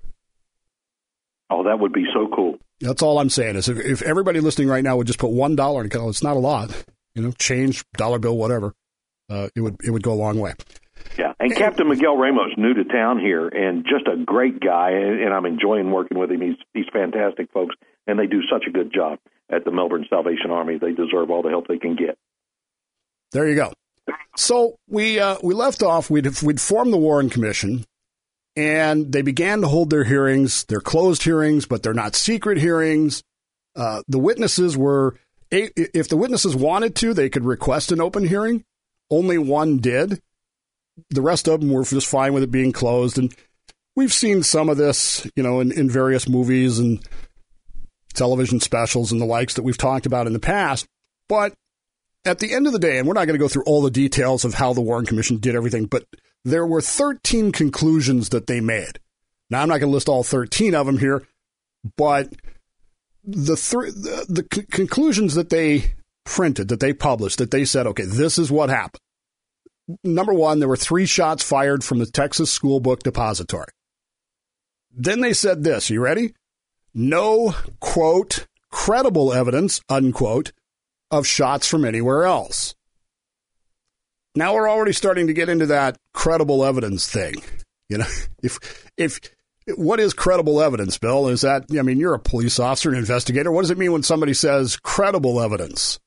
Oh, 1.50 1.64
that 1.64 1.80
would 1.80 1.92
be 1.92 2.04
so 2.12 2.28
cool. 2.34 2.58
That's 2.80 3.02
all 3.02 3.18
I'm 3.18 3.30
saying 3.30 3.56
is 3.56 3.68
if, 3.68 3.78
if 3.78 4.02
everybody 4.02 4.40
listening 4.40 4.68
right 4.68 4.84
now 4.84 4.96
would 4.96 5.06
just 5.06 5.18
put 5.18 5.30
one 5.30 5.56
dollar 5.56 5.82
in 5.82 5.90
it's 5.92 6.22
not 6.22 6.36
a 6.36 6.40
lot, 6.40 6.70
you 7.14 7.22
know, 7.22 7.32
change, 7.32 7.84
dollar 7.94 8.18
bill, 8.18 8.36
whatever. 8.36 8.74
Uh, 9.30 9.48
it 9.54 9.60
would 9.60 9.76
it 9.84 9.90
would 9.90 10.02
go 10.02 10.12
a 10.12 10.14
long 10.14 10.38
way. 10.38 10.54
Yeah, 11.18 11.32
and, 11.40 11.50
and 11.50 11.56
Captain 11.56 11.88
Miguel 11.88 12.16
Ramos, 12.16 12.52
new 12.56 12.74
to 12.74 12.84
town 12.84 13.18
here, 13.18 13.48
and 13.48 13.84
just 13.84 14.06
a 14.06 14.16
great 14.24 14.60
guy, 14.60 14.90
and 14.90 15.32
I'm 15.34 15.46
enjoying 15.46 15.90
working 15.90 16.18
with 16.18 16.30
him. 16.30 16.40
He's 16.40 16.56
he's 16.72 16.86
fantastic, 16.92 17.50
folks, 17.52 17.74
and 18.06 18.18
they 18.18 18.26
do 18.26 18.40
such 18.50 18.64
a 18.66 18.70
good 18.70 18.92
job 18.92 19.18
at 19.50 19.64
the 19.64 19.70
Melbourne 19.70 20.06
Salvation 20.08 20.50
Army. 20.50 20.78
They 20.78 20.92
deserve 20.92 21.30
all 21.30 21.42
the 21.42 21.50
help 21.50 21.66
they 21.66 21.78
can 21.78 21.96
get. 21.96 22.16
There 23.32 23.48
you 23.48 23.54
go. 23.54 23.72
So 24.36 24.76
we 24.88 25.18
uh, 25.18 25.36
we 25.42 25.54
left 25.54 25.82
off. 25.82 26.10
We'd 26.10 26.42
we'd 26.42 26.60
formed 26.60 26.92
the 26.92 26.98
Warren 26.98 27.28
Commission, 27.28 27.84
and 28.58 29.12
they 29.12 29.22
began 29.22 29.60
to 29.60 29.68
hold 29.68 29.88
their 29.88 30.02
hearings. 30.02 30.64
They're 30.64 30.80
closed 30.80 31.22
hearings, 31.22 31.64
but 31.64 31.84
they're 31.84 31.94
not 31.94 32.16
secret 32.16 32.58
hearings. 32.58 33.22
Uh, 33.76 34.02
the 34.08 34.18
witnesses 34.18 34.76
were, 34.76 35.14
if 35.52 36.08
the 36.08 36.16
witnesses 36.16 36.56
wanted 36.56 36.96
to, 36.96 37.14
they 37.14 37.28
could 37.28 37.44
request 37.44 37.92
an 37.92 38.00
open 38.00 38.26
hearing. 38.26 38.64
Only 39.12 39.38
one 39.38 39.78
did. 39.78 40.20
The 41.10 41.22
rest 41.22 41.46
of 41.46 41.60
them 41.60 41.70
were 41.70 41.84
just 41.84 42.08
fine 42.08 42.32
with 42.32 42.42
it 42.42 42.50
being 42.50 42.72
closed. 42.72 43.16
And 43.16 43.32
we've 43.94 44.12
seen 44.12 44.42
some 44.42 44.68
of 44.68 44.76
this, 44.76 45.24
you 45.36 45.44
know, 45.44 45.60
in, 45.60 45.70
in 45.70 45.88
various 45.88 46.28
movies 46.28 46.80
and 46.80 47.00
television 48.14 48.58
specials 48.58 49.12
and 49.12 49.20
the 49.20 49.24
likes 49.24 49.54
that 49.54 49.62
we've 49.62 49.78
talked 49.78 50.04
about 50.04 50.26
in 50.26 50.32
the 50.32 50.40
past. 50.40 50.84
But 51.28 51.54
at 52.24 52.40
the 52.40 52.52
end 52.52 52.66
of 52.66 52.72
the 52.72 52.80
day, 52.80 52.98
and 52.98 53.06
we're 53.06 53.14
not 53.14 53.26
going 53.26 53.38
to 53.38 53.44
go 53.44 53.46
through 53.46 53.64
all 53.66 53.82
the 53.82 53.90
details 53.92 54.44
of 54.44 54.54
how 54.54 54.72
the 54.72 54.80
Warren 54.80 55.06
Commission 55.06 55.36
did 55.36 55.54
everything, 55.54 55.86
but 55.86 56.04
there 56.50 56.66
were 56.66 56.80
13 56.80 57.52
conclusions 57.52 58.30
that 58.30 58.46
they 58.46 58.60
made. 58.60 58.98
Now, 59.50 59.62
I'm 59.62 59.68
not 59.68 59.80
going 59.80 59.90
to 59.90 59.94
list 59.94 60.08
all 60.08 60.22
13 60.22 60.74
of 60.74 60.86
them 60.86 60.98
here, 60.98 61.26
but 61.96 62.28
the, 63.24 63.56
th- 63.56 63.94
the, 63.94 64.26
the 64.28 64.46
c- 64.52 64.66
conclusions 64.70 65.34
that 65.34 65.50
they 65.50 65.94
printed, 66.24 66.68
that 66.68 66.80
they 66.80 66.92
published, 66.92 67.38
that 67.38 67.50
they 67.50 67.64
said, 67.64 67.86
okay, 67.86 68.04
this 68.04 68.38
is 68.38 68.50
what 68.50 68.70
happened. 68.70 69.00
Number 70.04 70.34
one, 70.34 70.58
there 70.58 70.68
were 70.68 70.76
three 70.76 71.06
shots 71.06 71.42
fired 71.42 71.82
from 71.82 71.98
the 71.98 72.06
Texas 72.06 72.50
School 72.52 72.80
Book 72.80 73.02
Depository. 73.02 73.72
Then 74.94 75.20
they 75.20 75.32
said 75.32 75.64
this, 75.64 75.88
you 75.88 76.00
ready? 76.00 76.34
No, 76.92 77.54
quote, 77.80 78.46
credible 78.70 79.32
evidence, 79.32 79.80
unquote, 79.88 80.52
of 81.10 81.26
shots 81.26 81.66
from 81.66 81.84
anywhere 81.84 82.24
else. 82.24 82.74
Now 84.38 84.54
we're 84.54 84.70
already 84.70 84.92
starting 84.92 85.26
to 85.26 85.32
get 85.32 85.48
into 85.48 85.66
that 85.66 85.98
credible 86.14 86.64
evidence 86.64 87.08
thing. 87.08 87.34
You 87.88 87.98
know, 87.98 88.06
if 88.42 88.86
if 88.96 89.18
what 89.74 89.98
is 89.98 90.14
credible 90.14 90.62
evidence, 90.62 90.96
Bill? 90.96 91.26
Is 91.26 91.40
that 91.40 91.64
I 91.76 91.82
mean, 91.82 91.98
you're 91.98 92.14
a 92.14 92.20
police 92.20 92.60
officer, 92.60 92.90
an 92.90 92.96
investigator. 92.96 93.50
What 93.50 93.62
does 93.62 93.72
it 93.72 93.78
mean 93.78 93.90
when 93.90 94.04
somebody 94.04 94.34
says 94.34 94.76
credible 94.76 95.40
evidence? 95.40 95.98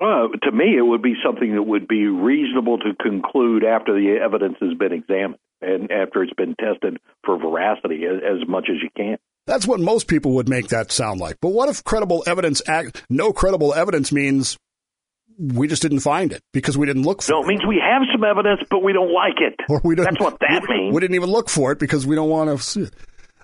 Uh, 0.00 0.28
to 0.42 0.52
me, 0.52 0.76
it 0.78 0.82
would 0.82 1.02
be 1.02 1.14
something 1.22 1.54
that 1.54 1.62
would 1.62 1.86
be 1.86 2.06
reasonable 2.06 2.78
to 2.78 2.94
conclude 2.94 3.64
after 3.64 3.92
the 3.92 4.18
evidence 4.22 4.56
has 4.60 4.72
been 4.74 4.92
examined 4.92 5.38
and 5.60 5.90
after 5.90 6.22
it's 6.22 6.34
been 6.34 6.54
tested 6.58 6.98
for 7.24 7.38
veracity 7.38 8.04
as, 8.04 8.22
as 8.22 8.48
much 8.48 8.68
as 8.70 8.76
you 8.82 8.88
can. 8.96 9.18
That's 9.46 9.66
what 9.66 9.80
most 9.80 10.08
people 10.08 10.32
would 10.32 10.48
make 10.48 10.68
that 10.68 10.90
sound 10.90 11.20
like. 11.20 11.36
But 11.40 11.50
what 11.50 11.68
if 11.68 11.84
credible 11.84 12.24
evidence 12.26 12.62
act 12.66 13.04
no 13.10 13.32
credible 13.32 13.74
evidence 13.74 14.10
means 14.10 14.56
we 15.38 15.68
just 15.68 15.82
didn't 15.82 16.00
find 16.00 16.32
it 16.32 16.42
because 16.52 16.78
we 16.78 16.86
didn't 16.86 17.02
look 17.02 17.22
for 17.22 17.32
no, 17.32 17.40
it. 17.40 17.44
it 17.44 17.48
means 17.48 17.60
we 17.66 17.82
have 17.82 18.02
some 18.12 18.24
evidence, 18.24 18.60
but 18.70 18.82
we 18.82 18.92
don't 18.92 19.12
like 19.12 19.38
it. 19.38 19.54
Or 19.68 19.80
we 19.84 19.94
don't, 19.94 20.04
That's 20.04 20.20
what 20.20 20.38
that 20.40 20.62
we, 20.68 20.76
means. 20.76 20.94
We 20.94 21.00
didn't 21.00 21.16
even 21.16 21.30
look 21.30 21.48
for 21.48 21.72
it 21.72 21.78
because 21.78 22.06
we 22.06 22.16
don't 22.16 22.28
want 22.30 22.50
to 22.50 22.62
see 22.62 22.82
it. 22.82 22.94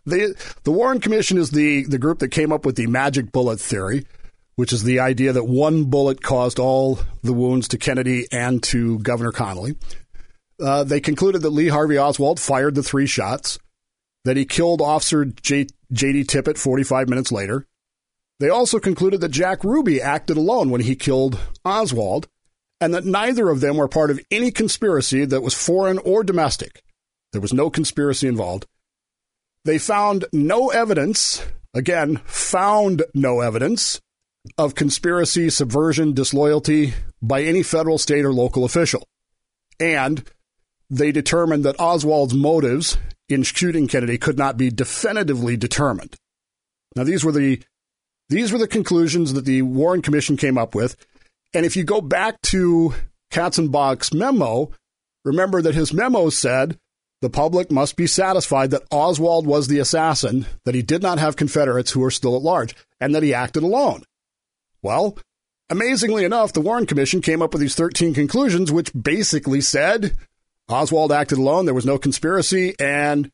The, 0.04 0.34
the 0.64 0.72
Warren 0.72 1.00
Commission 1.00 1.38
is 1.38 1.50
the, 1.50 1.84
the 1.84 1.99
group 1.99 2.18
that 2.20 2.28
came 2.28 2.52
up 2.52 2.64
with 2.66 2.76
the 2.76 2.87
magic 2.87 3.30
bullet 3.30 3.61
theory, 3.61 4.04
which 4.56 4.72
is 4.72 4.82
the 4.82 5.00
idea 5.00 5.32
that 5.32 5.44
one 5.44 5.84
bullet 5.84 6.22
caused 6.22 6.58
all 6.58 6.99
the 7.22 7.32
wounds 7.32 7.68
to 7.68 7.78
Kennedy 7.78 8.26
and 8.32 8.62
to 8.64 8.99
Governor 8.99 9.32
Connolly. 9.32 9.76
Uh, 10.61 10.84
they 10.84 11.00
concluded 11.00 11.42
that 11.42 11.50
Lee 11.50 11.68
Harvey 11.68 11.99
Oswald 11.99 12.40
fired 12.40 12.75
the 12.75 12.82
three 12.82 13.06
shots, 13.06 13.58
that 14.25 14.37
he 14.37 14.44
killed 14.44 14.80
Officer 14.80 15.25
J- 15.25 15.66
J.D. 15.92 16.25
Tippit 16.25 16.58
45 16.58 17.08
minutes 17.08 17.32
later. 17.32 17.66
They 18.42 18.49
also 18.49 18.80
concluded 18.80 19.20
that 19.20 19.28
Jack 19.28 19.62
Ruby 19.62 20.02
acted 20.02 20.37
alone 20.37 20.70
when 20.70 20.80
he 20.80 20.96
killed 20.96 21.38
Oswald, 21.64 22.26
and 22.80 22.92
that 22.92 23.04
neither 23.04 23.50
of 23.50 23.61
them 23.61 23.76
were 23.76 23.87
part 23.87 24.11
of 24.11 24.18
any 24.32 24.50
conspiracy 24.50 25.25
that 25.25 25.42
was 25.42 25.54
foreign 25.54 25.99
or 25.99 26.25
domestic. 26.25 26.82
There 27.30 27.40
was 27.40 27.52
no 27.52 27.70
conspiracy 27.70 28.26
involved. 28.26 28.66
They 29.64 29.78
found 29.78 30.25
no 30.32 30.70
evidence, 30.70 31.46
again, 31.72 32.16
found 32.25 33.04
no 33.14 33.38
evidence 33.42 34.00
of 34.58 34.75
conspiracy, 34.75 35.49
subversion, 35.49 36.12
disloyalty 36.12 36.94
by 37.22 37.42
any 37.42 37.62
federal, 37.62 37.96
state, 37.96 38.25
or 38.25 38.32
local 38.32 38.64
official. 38.64 39.06
And 39.78 40.28
they 40.90 41.12
determined 41.12 41.64
that 41.64 41.78
Oswald's 41.78 42.34
motives 42.34 42.99
in 43.28 43.44
shooting 43.44 43.87
Kennedy 43.87 44.18
could 44.18 44.37
not 44.37 44.56
be 44.56 44.68
definitively 44.68 45.56
determined. 45.56 46.16
Now, 46.96 47.04
these 47.04 47.25
were 47.25 47.30
the 47.30 47.62
these 48.28 48.52
were 48.52 48.58
the 48.58 48.68
conclusions 48.68 49.32
that 49.32 49.44
the 49.44 49.62
Warren 49.62 50.02
Commission 50.02 50.36
came 50.36 50.56
up 50.56 50.74
with. 50.74 50.96
And 51.54 51.66
if 51.66 51.76
you 51.76 51.84
go 51.84 52.00
back 52.00 52.40
to 52.42 52.94
Katzenbach's 53.30 54.12
memo, 54.14 54.70
remember 55.24 55.60
that 55.62 55.74
his 55.74 55.92
memo 55.92 56.30
said 56.30 56.78
the 57.20 57.30
public 57.30 57.70
must 57.70 57.96
be 57.96 58.06
satisfied 58.06 58.70
that 58.70 58.82
Oswald 58.90 59.46
was 59.46 59.68
the 59.68 59.78
assassin, 59.78 60.46
that 60.64 60.74
he 60.74 60.82
did 60.82 61.02
not 61.02 61.18
have 61.18 61.36
Confederates 61.36 61.92
who 61.92 62.02
are 62.04 62.10
still 62.10 62.36
at 62.36 62.42
large, 62.42 62.74
and 63.00 63.14
that 63.14 63.22
he 63.22 63.32
acted 63.32 63.62
alone. 63.62 64.02
Well, 64.82 65.16
amazingly 65.70 66.24
enough, 66.24 66.52
the 66.52 66.60
Warren 66.60 66.86
Commission 66.86 67.20
came 67.20 67.40
up 67.40 67.52
with 67.52 67.60
these 67.60 67.76
13 67.76 68.12
conclusions, 68.14 68.72
which 68.72 68.92
basically 68.92 69.60
said 69.60 70.16
Oswald 70.68 71.12
acted 71.12 71.38
alone, 71.38 71.66
there 71.66 71.74
was 71.74 71.86
no 71.86 71.98
conspiracy, 71.98 72.74
and 72.80 73.30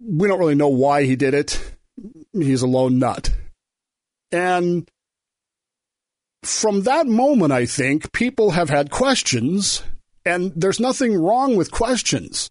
we 0.00 0.28
don't 0.28 0.38
really 0.38 0.54
know 0.54 0.68
why 0.68 1.04
he 1.04 1.16
did 1.16 1.34
it. 1.34 1.74
He's 2.32 2.62
a 2.62 2.66
lone 2.66 2.98
nut. 2.98 3.34
And 4.32 4.88
from 6.42 6.82
that 6.82 7.06
moment, 7.06 7.52
I 7.52 7.66
think 7.66 8.12
people 8.12 8.50
have 8.52 8.70
had 8.70 8.90
questions, 8.90 9.82
and 10.24 10.52
there's 10.54 10.80
nothing 10.80 11.16
wrong 11.16 11.56
with 11.56 11.70
questions. 11.70 12.50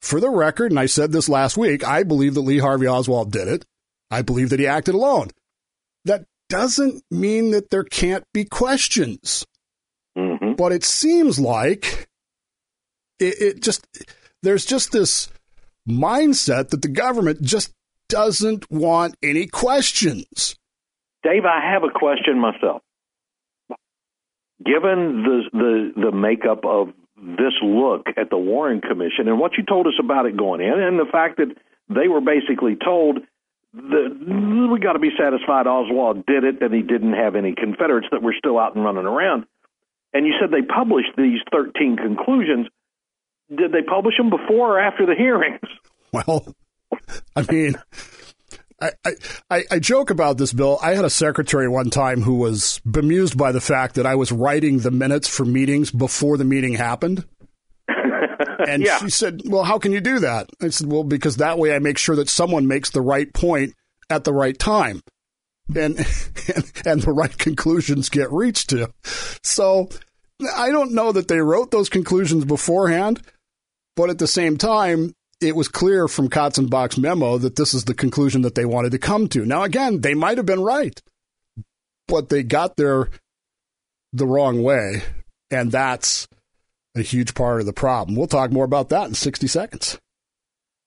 For 0.00 0.20
the 0.20 0.30
record, 0.30 0.70
and 0.70 0.78
I 0.78 0.86
said 0.86 1.10
this 1.10 1.28
last 1.28 1.56
week, 1.56 1.82
I 1.84 2.02
believe 2.02 2.34
that 2.34 2.42
Lee 2.42 2.58
Harvey 2.58 2.86
Oswald 2.86 3.32
did 3.32 3.48
it. 3.48 3.64
I 4.10 4.22
believe 4.22 4.50
that 4.50 4.60
he 4.60 4.66
acted 4.66 4.94
alone. 4.94 5.30
That 6.04 6.24
doesn't 6.48 7.02
mean 7.10 7.50
that 7.50 7.70
there 7.70 7.82
can't 7.82 8.24
be 8.32 8.44
questions. 8.44 9.44
Mm-hmm. 10.16 10.52
But 10.54 10.72
it 10.72 10.84
seems 10.84 11.40
like 11.40 12.08
it, 13.18 13.34
it 13.40 13.62
just, 13.62 13.86
there's 14.42 14.64
just 14.64 14.92
this 14.92 15.28
mindset 15.88 16.68
that 16.68 16.82
the 16.82 16.88
government 16.88 17.42
just 17.42 17.72
doesn't 18.08 18.70
want 18.70 19.16
any 19.22 19.46
questions. 19.46 20.56
Dave, 21.26 21.44
I 21.44 21.72
have 21.72 21.82
a 21.82 21.90
question 21.90 22.38
myself. 22.38 22.82
Given 24.64 25.24
the 25.24 25.42
the 25.52 26.02
the 26.08 26.12
makeup 26.12 26.64
of 26.64 26.88
this 27.16 27.52
look 27.62 28.06
at 28.16 28.30
the 28.30 28.38
Warren 28.38 28.80
Commission 28.80 29.26
and 29.26 29.38
what 29.38 29.56
you 29.58 29.64
told 29.64 29.86
us 29.86 29.98
about 29.98 30.26
it 30.26 30.36
going 30.36 30.60
in, 30.60 30.80
and 30.80 30.98
the 30.98 31.10
fact 31.10 31.38
that 31.38 31.56
they 31.88 32.06
were 32.08 32.20
basically 32.20 32.76
told 32.76 33.18
that 33.74 34.68
we 34.70 34.78
got 34.78 34.92
to 34.92 34.98
be 34.98 35.10
satisfied 35.18 35.66
Oswald 35.66 36.24
did 36.26 36.44
it 36.44 36.62
and 36.62 36.72
he 36.72 36.82
didn't 36.82 37.12
have 37.12 37.34
any 37.34 37.54
Confederates 37.54 38.06
that 38.12 38.22
were 38.22 38.34
still 38.38 38.58
out 38.58 38.74
and 38.74 38.84
running 38.84 39.04
around. 39.04 39.44
And 40.14 40.26
you 40.26 40.34
said 40.40 40.50
they 40.50 40.62
published 40.62 41.10
these 41.16 41.40
13 41.52 41.96
conclusions. 41.96 42.68
Did 43.54 43.72
they 43.72 43.82
publish 43.82 44.16
them 44.16 44.30
before 44.30 44.78
or 44.78 44.80
after 44.80 45.04
the 45.04 45.14
hearings? 45.14 45.60
Well, 46.12 46.46
I 47.34 47.42
mean, 47.50 47.74
I, 48.80 48.90
I, 49.50 49.62
I 49.70 49.78
joke 49.78 50.10
about 50.10 50.36
this, 50.36 50.52
Bill. 50.52 50.78
I 50.82 50.94
had 50.94 51.04
a 51.06 51.10
secretary 51.10 51.66
one 51.68 51.88
time 51.88 52.20
who 52.22 52.34
was 52.34 52.78
bemused 52.90 53.36
by 53.38 53.50
the 53.52 53.60
fact 53.60 53.94
that 53.94 54.04
I 54.06 54.14
was 54.16 54.30
writing 54.30 54.80
the 54.80 54.90
minutes 54.90 55.28
for 55.28 55.44
meetings 55.46 55.90
before 55.90 56.36
the 56.36 56.44
meeting 56.44 56.74
happened. 56.74 57.24
And 58.68 58.82
Yeah. 58.82 58.98
she 58.98 59.10
said, 59.10 59.42
Well, 59.46 59.64
how 59.64 59.78
can 59.78 59.92
you 59.92 60.00
do 60.00 60.18
that? 60.20 60.50
I 60.60 60.68
said, 60.70 60.90
Well, 60.90 61.04
because 61.04 61.36
that 61.36 61.58
way 61.58 61.74
I 61.74 61.78
make 61.78 61.98
sure 61.98 62.16
that 62.16 62.28
someone 62.28 62.66
makes 62.66 62.90
the 62.90 63.00
right 63.00 63.32
point 63.32 63.74
at 64.10 64.24
the 64.24 64.32
right 64.32 64.58
time. 64.58 65.00
And, 65.74 65.98
and 65.98 66.72
and 66.86 67.02
the 67.02 67.12
right 67.12 67.36
conclusions 67.38 68.08
get 68.08 68.30
reached 68.32 68.70
to. 68.70 68.90
So 69.42 69.88
I 70.54 70.70
don't 70.70 70.92
know 70.92 71.12
that 71.12 71.28
they 71.28 71.38
wrote 71.38 71.70
those 71.70 71.88
conclusions 71.88 72.44
beforehand, 72.44 73.20
but 73.94 74.10
at 74.10 74.18
the 74.18 74.26
same 74.26 74.56
time, 74.56 75.12
it 75.40 75.54
was 75.54 75.68
clear 75.68 76.08
from 76.08 76.30
Katzenbach's 76.30 76.98
memo 76.98 77.38
that 77.38 77.56
this 77.56 77.74
is 77.74 77.84
the 77.84 77.94
conclusion 77.94 78.42
that 78.42 78.54
they 78.54 78.64
wanted 78.64 78.92
to 78.92 78.98
come 78.98 79.28
to. 79.28 79.44
Now, 79.44 79.62
again, 79.62 80.00
they 80.00 80.14
might 80.14 80.38
have 80.38 80.46
been 80.46 80.62
right, 80.62 81.00
but 82.08 82.28
they 82.28 82.42
got 82.42 82.76
there 82.76 83.10
the 84.12 84.26
wrong 84.26 84.62
way, 84.62 85.02
and 85.50 85.70
that's 85.70 86.26
a 86.96 87.02
huge 87.02 87.34
part 87.34 87.60
of 87.60 87.66
the 87.66 87.72
problem. 87.72 88.16
We'll 88.16 88.26
talk 88.26 88.50
more 88.50 88.64
about 88.64 88.88
that 88.88 89.08
in 89.08 89.14
60 89.14 89.46
seconds. 89.46 89.98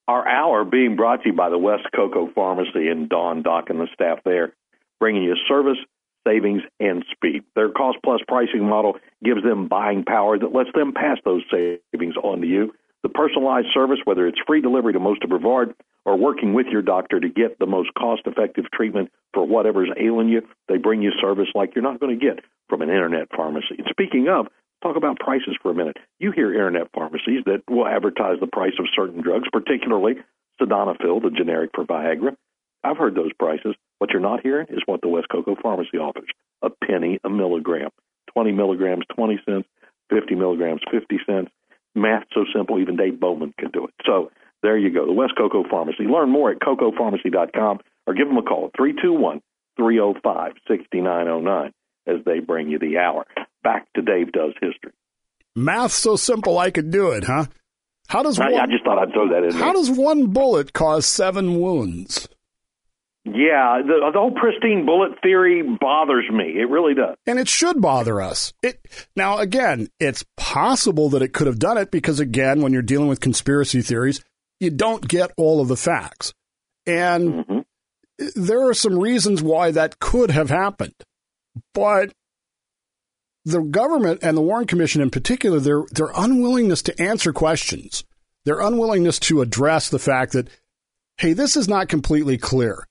Our 0.08 0.26
hour 0.26 0.64
being 0.64 0.96
brought 0.96 1.22
to 1.22 1.28
you 1.28 1.36
by 1.36 1.50
the 1.50 1.58
West 1.58 1.84
Cocoa 1.94 2.30
Pharmacy 2.34 2.88
and 2.88 3.08
Don 3.08 3.42
Dock 3.42 3.70
and 3.70 3.78
the 3.78 3.86
staff 3.94 4.18
there, 4.24 4.52
bringing 4.98 5.22
you 5.22 5.36
service, 5.46 5.78
savings, 6.26 6.62
and 6.80 7.04
speed. 7.12 7.44
Their 7.54 7.70
cost 7.70 7.98
plus 8.04 8.20
pricing 8.26 8.68
model 8.68 8.96
gives 9.22 9.44
them 9.44 9.68
buying 9.68 10.04
power 10.04 10.36
that 10.36 10.52
lets 10.52 10.70
them 10.74 10.92
pass 10.92 11.18
those 11.24 11.42
savings 11.48 12.16
on 12.16 12.40
to 12.40 12.46
you. 12.48 12.74
The 13.02 13.08
personalized 13.08 13.68
service, 13.72 13.98
whether 14.04 14.26
it's 14.26 14.38
free 14.46 14.60
delivery 14.60 14.92
to 14.92 15.00
most 15.00 15.22
of 15.22 15.30
Brevard 15.30 15.74
or 16.04 16.16
working 16.16 16.54
with 16.54 16.66
your 16.66 16.82
doctor 16.82 17.20
to 17.20 17.28
get 17.28 17.58
the 17.58 17.66
most 17.66 17.92
cost 17.94 18.22
effective 18.26 18.64
treatment 18.72 19.10
for 19.32 19.46
whatever's 19.46 19.90
ailing 19.98 20.28
you, 20.28 20.42
they 20.68 20.76
bring 20.76 21.02
you 21.02 21.10
service 21.20 21.48
like 21.54 21.74
you're 21.74 21.84
not 21.84 22.00
going 22.00 22.18
to 22.18 22.24
get 22.26 22.44
from 22.68 22.82
an 22.82 22.90
internet 22.90 23.28
pharmacy. 23.34 23.76
And 23.78 23.86
speaking 23.90 24.28
of, 24.28 24.46
talk 24.82 24.96
about 24.96 25.18
prices 25.18 25.56
for 25.62 25.70
a 25.70 25.74
minute. 25.74 25.96
You 26.18 26.32
hear 26.32 26.52
internet 26.52 26.88
pharmacies 26.94 27.44
that 27.46 27.62
will 27.68 27.86
advertise 27.86 28.38
the 28.40 28.46
price 28.46 28.74
of 28.78 28.86
certain 28.94 29.22
drugs, 29.22 29.48
particularly 29.52 30.14
Sildenafil, 30.60 31.22
the 31.22 31.30
generic 31.30 31.70
for 31.74 31.84
Viagra. 31.84 32.36
I've 32.82 32.96
heard 32.96 33.14
those 33.14 33.32
prices. 33.38 33.74
What 33.98 34.10
you're 34.10 34.20
not 34.20 34.40
hearing 34.42 34.66
is 34.70 34.82
what 34.86 35.02
the 35.02 35.08
West 35.08 35.28
Cocoa 35.30 35.56
Pharmacy 35.62 35.98
offers 35.98 36.28
a 36.62 36.70
penny 36.70 37.18
a 37.24 37.30
milligram. 37.30 37.90
20 38.32 38.52
milligrams, 38.52 39.04
20 39.14 39.40
cents. 39.46 39.66
50 40.10 40.34
milligrams, 40.34 40.80
50 40.90 41.20
cents. 41.26 41.50
Math 41.94 42.24
so 42.32 42.44
simple, 42.54 42.78
even 42.80 42.96
Dave 42.96 43.18
Bowman 43.18 43.52
can 43.58 43.70
do 43.70 43.84
it. 43.86 43.94
So 44.06 44.30
there 44.62 44.78
you 44.78 44.92
go, 44.92 45.06
the 45.06 45.12
West 45.12 45.32
Cocoa 45.36 45.64
Pharmacy. 45.68 46.04
Learn 46.04 46.30
more 46.30 46.50
at 46.50 46.60
cocopharmacy.com 46.60 47.80
or 48.06 48.14
give 48.14 48.28
them 48.28 48.36
a 48.38 48.42
call, 48.42 48.70
321 48.76 49.40
305 49.76 50.52
6909, 50.68 51.72
as 52.06 52.24
they 52.24 52.38
bring 52.40 52.68
you 52.68 52.78
the 52.78 52.98
hour. 52.98 53.26
Back 53.62 53.92
to 53.94 54.02
Dave 54.02 54.32
Does 54.32 54.52
History. 54.60 54.92
Math 55.56 55.92
so 55.92 56.16
simple 56.16 56.58
I 56.58 56.70
could 56.70 56.90
do 56.90 57.10
it, 57.10 57.24
huh? 57.24 57.46
How 58.08 58.22
does 58.22 58.38
I, 58.38 58.50
one, 58.50 58.60
I 58.60 58.66
just 58.66 58.84
thought 58.84 58.98
I'd 58.98 59.12
throw 59.12 59.28
that 59.28 59.44
in 59.44 59.52
how 59.52 59.66
there. 59.66 59.72
does 59.74 59.90
one 59.90 60.26
bullet 60.28 60.72
cause 60.72 61.06
seven 61.06 61.60
wounds? 61.60 62.28
Yeah, 63.34 63.82
the, 63.82 64.10
the 64.12 64.18
whole 64.18 64.32
pristine 64.32 64.84
bullet 64.86 65.12
theory 65.22 65.62
bothers 65.80 66.24
me. 66.30 66.54
It 66.60 66.68
really 66.68 66.94
does. 66.94 67.16
and 67.26 67.38
it 67.38 67.48
should 67.48 67.80
bother 67.80 68.20
us. 68.20 68.52
It 68.62 68.80
now 69.16 69.38
again, 69.38 69.88
it's 69.98 70.24
possible 70.36 71.08
that 71.10 71.22
it 71.22 71.32
could 71.32 71.46
have 71.46 71.58
done 71.58 71.78
it 71.78 71.90
because 71.90 72.20
again, 72.20 72.60
when 72.62 72.72
you're 72.72 72.82
dealing 72.82 73.08
with 73.08 73.20
conspiracy 73.20 73.82
theories, 73.82 74.22
you 74.58 74.70
don't 74.70 75.06
get 75.08 75.30
all 75.36 75.60
of 75.60 75.68
the 75.68 75.76
facts. 75.76 76.32
And 76.86 77.44
Mhm. 77.44 77.64
there 78.34 78.66
are 78.68 78.74
some 78.74 78.98
reasons 78.98 79.42
why 79.42 79.70
that 79.70 79.98
could 80.00 80.30
have 80.30 80.50
happened. 80.50 80.94
But 81.72 82.12
the 83.44 83.60
government 83.62 84.20
and 84.22 84.36
the 84.36 84.42
Warren 84.42 84.66
Commission 84.66 85.00
in 85.02 85.10
particular, 85.10 85.60
their 85.60 85.84
their 85.92 86.10
unwillingness 86.16 86.82
to 86.82 87.00
answer 87.02 87.32
questions, 87.32 88.04
their 88.44 88.60
unwillingness 88.60 89.18
to 89.20 89.40
address 89.40 89.88
the 89.88 89.98
fact 89.98 90.32
that, 90.32 90.48
hey, 91.18 91.32
this 91.32 91.56
is 91.56 91.68
not 91.68 91.88
completely 91.88 92.36
clear, 92.36 92.86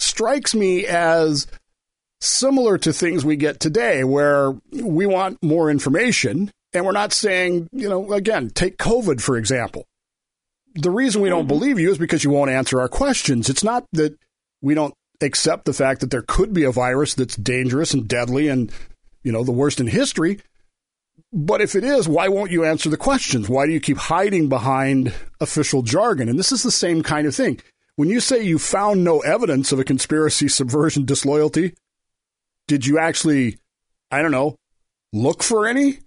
strikes 0.00 0.54
me 0.54 0.86
as 0.86 1.46
similar 2.20 2.76
to 2.78 2.92
things 2.92 3.24
we 3.24 3.36
get 3.36 3.60
today 3.60 4.04
where 4.04 4.52
we 4.72 5.06
want 5.06 5.42
more 5.42 5.70
information 5.70 6.50
and 6.72 6.84
we're 6.84 6.92
not 6.92 7.12
saying, 7.12 7.68
you 7.72 7.88
know, 7.88 8.12
again, 8.12 8.50
take 8.50 8.78
COVID, 8.78 9.20
for 9.20 9.36
example. 9.36 9.86
The 10.74 10.90
reason 10.90 11.20
we 11.20 11.28
don't 11.28 11.40
mm-hmm. 11.40 11.48
believe 11.48 11.80
you 11.80 11.90
is 11.90 11.98
because 11.98 12.22
you 12.22 12.30
won't 12.30 12.50
answer 12.50 12.80
our 12.80 12.88
questions. 12.88 13.48
It's 13.48 13.64
not 13.64 13.86
that 13.92 14.16
we 14.62 14.74
don't 14.74 14.94
accept 15.20 15.64
the 15.64 15.72
fact 15.72 16.00
that 16.00 16.10
there 16.10 16.24
could 16.26 16.52
be 16.52 16.64
a 16.64 16.70
virus 16.70 17.14
that's 17.14 17.36
dangerous 17.36 17.92
and 17.92 18.06
deadly 18.06 18.48
and, 18.48 18.70
you 19.22 19.32
know, 19.32 19.42
the 19.42 19.52
worst 19.52 19.80
in 19.80 19.86
history. 19.88 20.40
But 21.32 21.60
if 21.60 21.74
it 21.74 21.84
is, 21.84 22.08
why 22.08 22.28
won't 22.28 22.50
you 22.50 22.64
answer 22.64 22.88
the 22.88 22.96
questions? 22.96 23.48
Why 23.48 23.66
do 23.66 23.72
you 23.72 23.80
keep 23.80 23.96
hiding 23.96 24.48
behind 24.48 25.12
official 25.40 25.82
jargon? 25.82 26.28
And 26.28 26.38
this 26.38 26.52
is 26.52 26.62
the 26.62 26.70
same 26.70 27.02
kind 27.02 27.26
of 27.26 27.34
thing. 27.34 27.60
When 28.00 28.08
you 28.08 28.20
say 28.20 28.42
you 28.42 28.58
found 28.58 29.04
no 29.04 29.18
evidence 29.18 29.72
of 29.72 29.78
a 29.78 29.84
conspiracy, 29.84 30.48
subversion, 30.48 31.04
disloyalty, 31.04 31.74
did 32.66 32.86
you 32.86 32.98
actually, 32.98 33.58
I 34.10 34.22
don't 34.22 34.30
know, 34.30 34.56
look 35.12 35.42
for 35.42 35.66
any? 35.66 35.98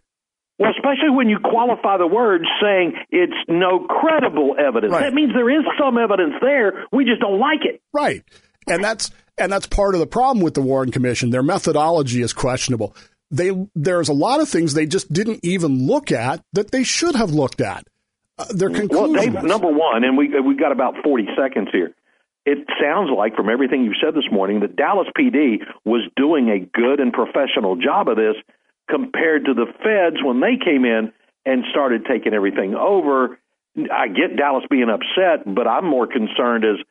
Well, 0.58 0.72
especially 0.72 1.12
when 1.12 1.30
you 1.30 1.38
qualify 1.38 1.98
the 2.00 2.08
words 2.08 2.46
saying 2.60 2.94
it's 3.12 3.38
no 3.48 3.86
credible 3.88 4.56
evidence. 4.58 4.92
Right. 4.92 5.02
That 5.02 5.14
means 5.14 5.34
there 5.36 5.52
is 5.52 5.64
some 5.80 6.00
evidence 6.00 6.34
there. 6.42 6.84
We 6.92 7.06
just 7.06 7.22
don't 7.22 7.38
like 7.38 7.60
it. 7.64 7.80
Right. 7.94 8.24
And 8.66 8.84
that's 8.84 9.12
and 9.38 9.52
that's 9.52 9.68
part 9.68 9.94
of 9.94 10.00
the 10.00 10.08
problem 10.08 10.44
with 10.44 10.56
the 10.56 10.64
Warren 10.64 10.90
Commission. 10.90 11.30
Their 11.30 11.44
methodology 11.44 12.24
is 12.24 12.34
questionable. 12.34 12.96
They 13.30 13.52
there's 13.76 14.10
a 14.10 14.14
lot 14.14 14.42
of 14.42 14.50
things 14.50 14.74
they 14.74 14.88
just 14.88 15.14
didn't 15.14 15.42
even 15.44 15.86
look 15.86 16.12
at 16.12 16.42
that 16.54 16.72
they 16.72 16.86
should 16.86 17.14
have 17.14 17.30
looked 17.30 17.62
at. 17.62 17.86
Their 18.50 18.70
Well. 18.88 19.14
Dave, 19.14 19.34
number 19.44 19.72
one, 19.72 20.04
and 20.04 20.18
we 20.18 20.30
we've 20.40 20.60
got 20.60 20.72
about 20.72 20.96
forty 21.04 21.28
seconds 21.38 21.70
here. 21.72 21.94
It 22.46 22.68
sounds 22.82 23.10
like, 23.16 23.36
from 23.36 23.50
everything 23.50 23.86
you 23.86 23.94
said 24.04 24.16
this 24.16 24.30
morning, 24.30 24.60
that 24.62 24.76
Dallas 24.76 25.08
PD 25.18 25.64
was 25.86 26.02
doing 26.18 26.50
a 26.50 26.60
good 26.60 27.00
and 27.00 27.14
professional 27.14 27.78
job 27.78 28.10
of 28.10 28.18
this 28.18 28.36
compared 28.90 29.46
to 29.46 29.54
the 29.54 29.66
feds 29.82 30.22
when 30.22 30.42
they 30.42 30.58
came 30.64 30.84
in 30.84 31.14
and 31.46 31.64
started 31.72 32.06
taking 32.06 32.34
everything 32.34 32.76
over. 32.76 33.40
I 33.92 34.08
get 34.10 34.36
Dallas 34.36 34.66
being 34.70 34.90
upset, 34.90 35.46
but 35.56 35.68
I'm 35.68 35.86
more 35.86 36.06
concerned 36.06 36.66
as 36.66 36.84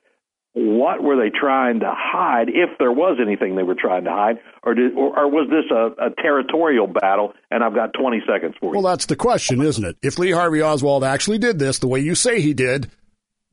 what 0.55 1.03
were 1.03 1.17
they 1.17 1.31
trying 1.31 1.81
to 1.81 1.91
hide, 1.95 2.49
if 2.49 2.79
there 2.79 2.93
was 2.93 3.19
anything 3.21 3.57
they 3.57 3.62
were 3.62 3.75
trying 3.75 4.05
to 4.05 4.11
hide, 4.11 4.38
or 4.62 4.75
did, 4.75 4.95
or, 4.95 5.19
or 5.19 5.29
was 5.29 5.49
this 5.49 5.71
a, 5.71 6.09
a 6.09 6.11
territorial 6.23 6.87
battle? 6.87 7.33
And 7.51 7.65
I've 7.65 7.75
got 7.75 7.95
20 7.95 8.23
seconds 8.27 8.55
for 8.61 8.67
you. 8.67 8.81
well, 8.81 8.91
that's 8.91 9.07
the 9.07 9.17
question, 9.17 9.62
isn't 9.62 9.85
it? 9.85 9.97
If 10.03 10.19
Lee 10.19 10.31
Harvey 10.31 10.62
Oswald 10.62 11.05
actually 11.05 11.38
did 11.38 11.59
this 11.59 11.79
the 11.79 11.88
way 11.88 12.01
you 12.01 12.15
say 12.15 12.41
he 12.41 12.53
did, 12.53 12.91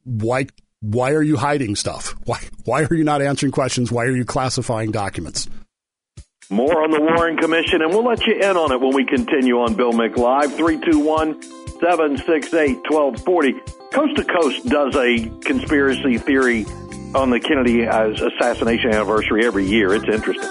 why 0.04 0.48
why 0.82 1.12
are 1.12 1.22
you 1.22 1.38
hiding 1.38 1.76
stuff? 1.76 2.16
Why 2.26 2.42
why 2.66 2.84
are 2.84 2.94
you 2.94 3.04
not 3.04 3.22
answering 3.22 3.52
questions? 3.52 3.92
Why 3.92 4.04
are 4.06 4.16
you 4.16 4.26
classifying 4.26 4.92
documents? 4.92 5.48
More 6.50 6.84
on 6.84 6.90
the 6.90 7.00
Warren 7.00 7.38
Commission, 7.38 7.82
and 7.82 7.92
we'll 7.92 8.06
let 8.06 8.26
you 8.26 8.34
in 8.34 8.58
on 8.58 8.72
it 8.72 8.82
when 8.82 8.96
we 8.96 9.06
continue 9.06 9.60
on 9.60 9.76
Bill 9.76 9.94
Mick 9.94 10.18
Live. 10.18 10.56
321 10.56 11.42
768 11.80 12.78
1240. 12.90 13.54
Coast 13.92 14.16
to 14.16 14.24
Coast 14.24 14.66
does 14.66 14.96
a 14.96 15.30
conspiracy 15.42 16.18
theory 16.18 16.66
on 17.16 17.30
the 17.30 17.40
Kennedy 17.40 17.88
uh, 17.88 18.10
assassination 18.10 18.92
anniversary 18.92 19.46
every 19.46 19.66
year. 19.66 19.94
It's 19.94 20.08
interesting. 20.08 20.50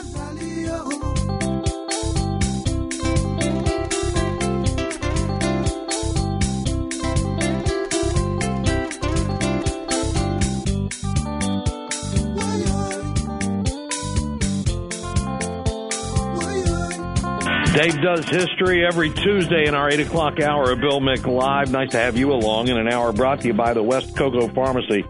Dave 17.75 18.03
does 18.03 18.29
history 18.29 18.85
every 18.85 19.11
Tuesday 19.11 19.69
in 19.69 19.77
our 19.77 19.89
8 19.89 20.01
o'clock 20.01 20.41
hour 20.41 20.73
of 20.73 20.81
Bill 20.81 21.01
Mick 21.01 21.25
Live. 21.25 21.71
Nice 21.71 21.91
to 21.91 21.99
have 21.99 22.17
you 22.17 22.33
along 22.33 22.67
in 22.67 22.77
an 22.77 22.89
hour 22.89 23.13
brought 23.13 23.43
to 23.43 23.47
you 23.47 23.55
by 23.55 23.73
the 23.73 23.83
West 23.85 24.17
Cocoa 24.17 24.49
Pharmacy. 24.49 25.05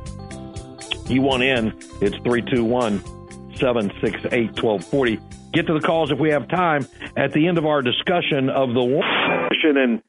You 1.08 1.22
want 1.22 1.42
in, 1.42 1.68
it's 2.00 2.16
321 2.18 3.02
768 3.56 4.62
1240. 4.62 5.20
Get 5.52 5.66
to 5.66 5.74
the 5.74 5.80
calls 5.80 6.10
if 6.10 6.18
we 6.18 6.30
have 6.30 6.48
time 6.48 6.86
at 7.16 7.32
the 7.32 7.48
end 7.48 7.58
of 7.58 7.64
our 7.64 7.80
discussion 7.82 8.50
of 8.50 8.74
the 8.74 8.84
war. 8.84 9.02
And 9.02 10.02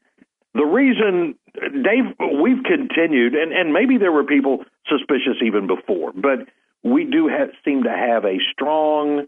the 0.54 0.64
reason, 0.64 1.36
Dave, 1.54 2.04
we've 2.42 2.62
continued, 2.64 3.34
and, 3.34 3.52
and 3.52 3.72
maybe 3.72 3.98
there 3.98 4.12
were 4.12 4.24
people 4.24 4.64
suspicious 4.88 5.40
even 5.44 5.66
before, 5.66 6.12
but 6.12 6.48
we 6.82 7.04
do 7.04 7.28
have, 7.28 7.50
seem 7.64 7.84
to 7.84 7.90
have 7.90 8.24
a 8.24 8.38
strong 8.52 9.26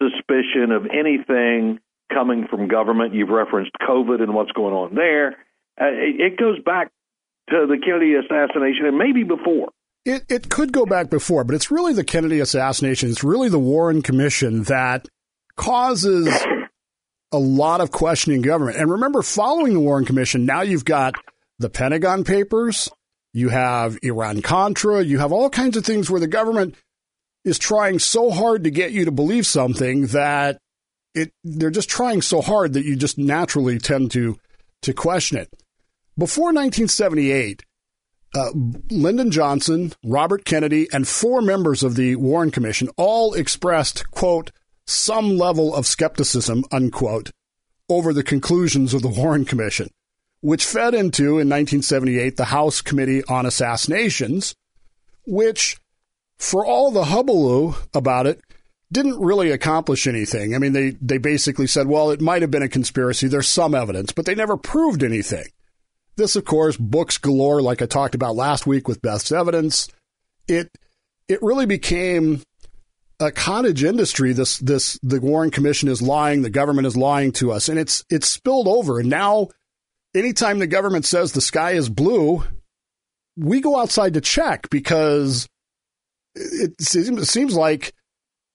suspicion 0.00 0.70
of 0.70 0.86
anything 0.86 1.80
coming 2.12 2.46
from 2.48 2.68
government. 2.68 3.14
You've 3.14 3.30
referenced 3.30 3.72
COVID 3.80 4.22
and 4.22 4.34
what's 4.34 4.52
going 4.52 4.74
on 4.74 4.94
there. 4.94 5.36
Uh, 5.80 5.86
it, 5.90 6.32
it 6.32 6.38
goes 6.38 6.58
back 6.60 6.92
to 7.50 7.66
the 7.68 7.78
Kennedy 7.84 8.14
assassination 8.14 8.86
and 8.86 8.98
maybe 8.98 9.24
before. 9.24 9.70
It 10.04 10.24
it 10.28 10.50
could 10.50 10.72
go 10.72 10.84
back 10.84 11.08
before, 11.08 11.44
but 11.44 11.54
it's 11.54 11.70
really 11.70 11.94
the 11.94 12.04
Kennedy 12.04 12.40
assassination. 12.40 13.10
It's 13.10 13.24
really 13.24 13.48
the 13.48 13.58
Warren 13.58 14.02
Commission 14.02 14.64
that 14.64 15.08
causes 15.56 16.28
a 17.32 17.38
lot 17.38 17.80
of 17.80 17.90
questioning 17.90 18.42
government. 18.42 18.76
And 18.76 18.90
remember, 18.90 19.22
following 19.22 19.72
the 19.72 19.80
Warren 19.80 20.04
Commission, 20.04 20.44
now 20.44 20.62
you've 20.62 20.84
got 20.84 21.14
the 21.58 21.70
Pentagon 21.70 22.24
Papers, 22.24 22.90
you 23.32 23.48
have 23.48 23.98
Iran 24.02 24.42
Contra, 24.42 25.02
you 25.02 25.18
have 25.18 25.32
all 25.32 25.48
kinds 25.50 25.76
of 25.76 25.84
things 25.84 26.10
where 26.10 26.20
the 26.20 26.26
government 26.26 26.74
is 27.44 27.58
trying 27.58 27.98
so 27.98 28.30
hard 28.30 28.64
to 28.64 28.70
get 28.70 28.92
you 28.92 29.04
to 29.04 29.10
believe 29.10 29.46
something 29.46 30.06
that 30.08 30.58
it 31.14 31.32
they're 31.44 31.70
just 31.70 31.88
trying 31.88 32.22
so 32.22 32.40
hard 32.40 32.72
that 32.72 32.84
you 32.84 32.96
just 32.96 33.18
naturally 33.18 33.78
tend 33.78 34.10
to 34.10 34.36
to 34.82 34.92
question 34.92 35.38
it. 35.38 35.48
Before 36.18 36.46
1978, 36.46 37.64
uh, 38.34 38.50
Lyndon 38.90 39.30
Johnson, 39.30 39.92
Robert 40.04 40.44
Kennedy, 40.44 40.88
and 40.92 41.06
four 41.06 41.40
members 41.40 41.82
of 41.82 41.94
the 41.94 42.16
Warren 42.16 42.50
Commission 42.50 42.88
all 42.96 43.34
expressed, 43.34 44.10
quote, 44.10 44.50
some 44.86 45.38
level 45.38 45.74
of 45.74 45.86
skepticism, 45.86 46.64
unquote, 46.70 47.30
over 47.88 48.12
the 48.12 48.22
conclusions 48.22 48.92
of 48.92 49.02
the 49.02 49.08
Warren 49.08 49.44
Commission, 49.44 49.88
which 50.40 50.64
fed 50.64 50.94
into, 50.94 51.38
in 51.38 51.48
1978, 51.48 52.36
the 52.36 52.46
House 52.46 52.80
Committee 52.80 53.22
on 53.24 53.46
Assassinations, 53.46 54.54
which, 55.26 55.78
for 56.38 56.66
all 56.66 56.90
the 56.90 57.04
hubbub 57.04 57.76
about 57.94 58.26
it, 58.26 58.40
didn't 58.92 59.20
really 59.20 59.50
accomplish 59.50 60.06
anything. 60.06 60.54
I 60.54 60.58
mean, 60.58 60.72
they, 60.72 60.90
they 61.00 61.18
basically 61.18 61.66
said, 61.66 61.86
well, 61.86 62.10
it 62.10 62.20
might 62.20 62.42
have 62.42 62.50
been 62.50 62.62
a 62.62 62.68
conspiracy. 62.68 63.26
There's 63.26 63.48
some 63.48 63.74
evidence, 63.74 64.12
but 64.12 64.26
they 64.26 64.34
never 64.34 64.56
proved 64.56 65.02
anything. 65.02 65.46
This, 66.16 66.36
of 66.36 66.44
course, 66.44 66.76
books 66.76 67.18
galore, 67.18 67.60
like 67.60 67.82
I 67.82 67.86
talked 67.86 68.14
about 68.14 68.36
last 68.36 68.66
week 68.66 68.86
with 68.86 69.02
Best 69.02 69.32
Evidence. 69.32 69.88
It 70.46 70.70
it 71.28 71.42
really 71.42 71.66
became 71.66 72.42
a 73.18 73.32
cottage 73.32 73.82
industry. 73.82 74.32
This 74.32 74.58
this 74.58 74.98
the 75.02 75.20
Warren 75.20 75.50
Commission 75.50 75.88
is 75.88 76.02
lying, 76.02 76.42
the 76.42 76.50
government 76.50 76.86
is 76.86 76.96
lying 76.96 77.32
to 77.32 77.52
us, 77.52 77.68
and 77.68 77.78
it's 77.78 78.04
it's 78.10 78.28
spilled 78.28 78.68
over. 78.68 79.00
And 79.00 79.10
now, 79.10 79.48
anytime 80.14 80.58
the 80.58 80.66
government 80.66 81.04
says 81.04 81.32
the 81.32 81.40
sky 81.40 81.72
is 81.72 81.88
blue, 81.88 82.44
we 83.36 83.60
go 83.60 83.78
outside 83.80 84.14
to 84.14 84.20
check 84.20 84.70
because 84.70 85.48
it 86.34 86.80
seems, 86.80 87.22
it 87.22 87.26
seems 87.26 87.54
like 87.54 87.92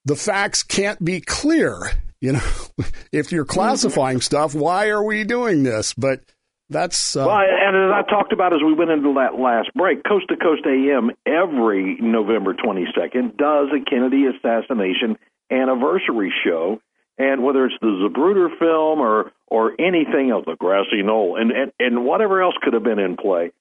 the 0.06 0.16
facts 0.16 0.64
can't 0.64 1.04
be 1.04 1.22
clear. 1.22 1.92
You 2.22 2.34
know, 2.34 2.52
if 3.12 3.32
you're 3.32 3.46
classifying 3.46 4.22
stuff, 4.22 4.54
why 4.54 4.90
are 4.90 5.04
we 5.04 5.24
doing 5.24 5.64
this? 5.64 5.94
But 5.94 6.22
that's 6.70 7.16
uh, 7.16 7.26
Well, 7.26 7.38
and 7.40 7.76
as 7.76 7.92
I 7.92 8.10
talked 8.10 8.32
about 8.32 8.54
as 8.54 8.62
we 8.64 8.74
went 8.74 8.92
into 8.92 9.14
that 9.16 9.40
last 9.40 9.74
break, 9.74 10.04
Coast 10.04 10.28
to 10.30 10.38
Coast 10.38 10.64
AM 10.66 11.12
every 11.26 11.98
November 12.00 12.54
22nd 12.54 13.38
does 13.38 13.70
a 13.74 13.84
Kennedy 13.90 14.26
assassination 14.26 15.18
anniversary 15.52 16.32
show. 16.44 16.82
And 17.18 17.44
whether 17.44 17.66
it's 17.66 17.76
the 17.82 17.88
Zapruder 17.88 18.48
film 18.58 19.00
or 19.00 19.34
or 19.48 19.74
anything 19.80 20.30
else, 20.30 20.46
the 20.46 20.56
Grassy 20.56 21.02
Knoll, 21.04 21.36
and, 21.36 21.52
and, 21.52 21.72
and 21.80 22.06
whatever 22.06 22.42
else 22.42 22.56
could 22.62 22.74
have 22.74 22.84
been 22.84 23.00
in 23.00 23.18
play, 23.18 23.52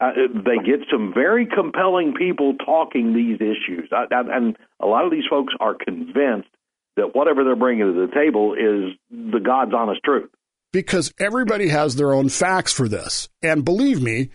uh, 0.00 0.10
they 0.32 0.56
get 0.64 0.80
some 0.90 1.12
very 1.14 1.46
compelling 1.46 2.14
people 2.14 2.54
talking 2.54 3.14
these 3.14 3.36
issues. 3.36 3.90
I, 3.92 4.06
I, 4.10 4.36
and 4.36 4.56
a 4.80 4.86
lot 4.86 5.04
of 5.04 5.12
these 5.12 5.24
folks 5.28 5.54
are 5.60 5.74
convinced 5.74 6.48
that 6.96 7.14
whatever 7.14 7.44
they're 7.44 7.56
bringing 7.56 7.92
to 7.92 8.06
the 8.06 8.12
table 8.12 8.54
is 8.54 8.96
the 9.10 9.40
God's 9.40 9.74
honest 9.74 10.00
truth. 10.02 10.30
Because 10.74 11.14
everybody 11.20 11.68
has 11.68 11.94
their 11.94 12.12
own 12.12 12.28
facts 12.28 12.72
for 12.72 12.88
this. 12.88 13.28
And 13.40 13.64
believe 13.64 14.02
me, 14.02 14.30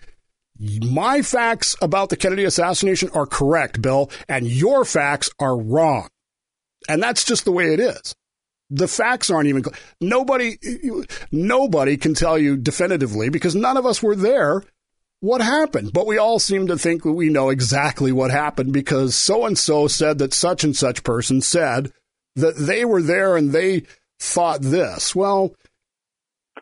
my 0.58 1.20
facts 1.20 1.76
about 1.82 2.08
the 2.08 2.16
Kennedy 2.16 2.44
assassination 2.44 3.10
are 3.14 3.26
correct, 3.26 3.82
Bill, 3.82 4.10
and 4.26 4.46
your 4.46 4.86
facts 4.86 5.28
are 5.38 5.60
wrong. 5.60 6.08
And 6.88 7.02
that's 7.02 7.24
just 7.24 7.44
the 7.44 7.52
way 7.52 7.74
it 7.74 7.78
is. 7.78 8.14
The 8.70 8.88
facts 8.88 9.28
aren't 9.28 9.48
even 9.48 9.64
nobody 10.00 10.56
nobody 11.30 11.96
can 11.98 12.14
tell 12.14 12.38
you 12.38 12.56
definitively 12.56 13.28
because 13.28 13.54
none 13.54 13.76
of 13.76 13.84
us 13.84 14.02
were 14.02 14.16
there 14.16 14.62
what 15.20 15.42
happened. 15.42 15.92
But 15.92 16.06
we 16.06 16.16
all 16.16 16.38
seem 16.38 16.68
to 16.68 16.78
think 16.78 17.04
we 17.04 17.28
know 17.28 17.50
exactly 17.50 18.12
what 18.12 18.30
happened 18.30 18.72
because 18.72 19.14
so 19.14 19.44
and 19.44 19.58
so 19.58 19.88
said 19.88 20.18
that 20.18 20.32
such 20.32 20.64
and 20.64 20.74
such 20.74 21.04
person 21.04 21.42
said 21.42 21.92
that 22.36 22.56
they 22.56 22.86
were 22.86 23.02
there 23.02 23.36
and 23.36 23.52
they 23.52 23.82
thought 24.18 24.62
this. 24.62 25.14
Well, 25.14 25.54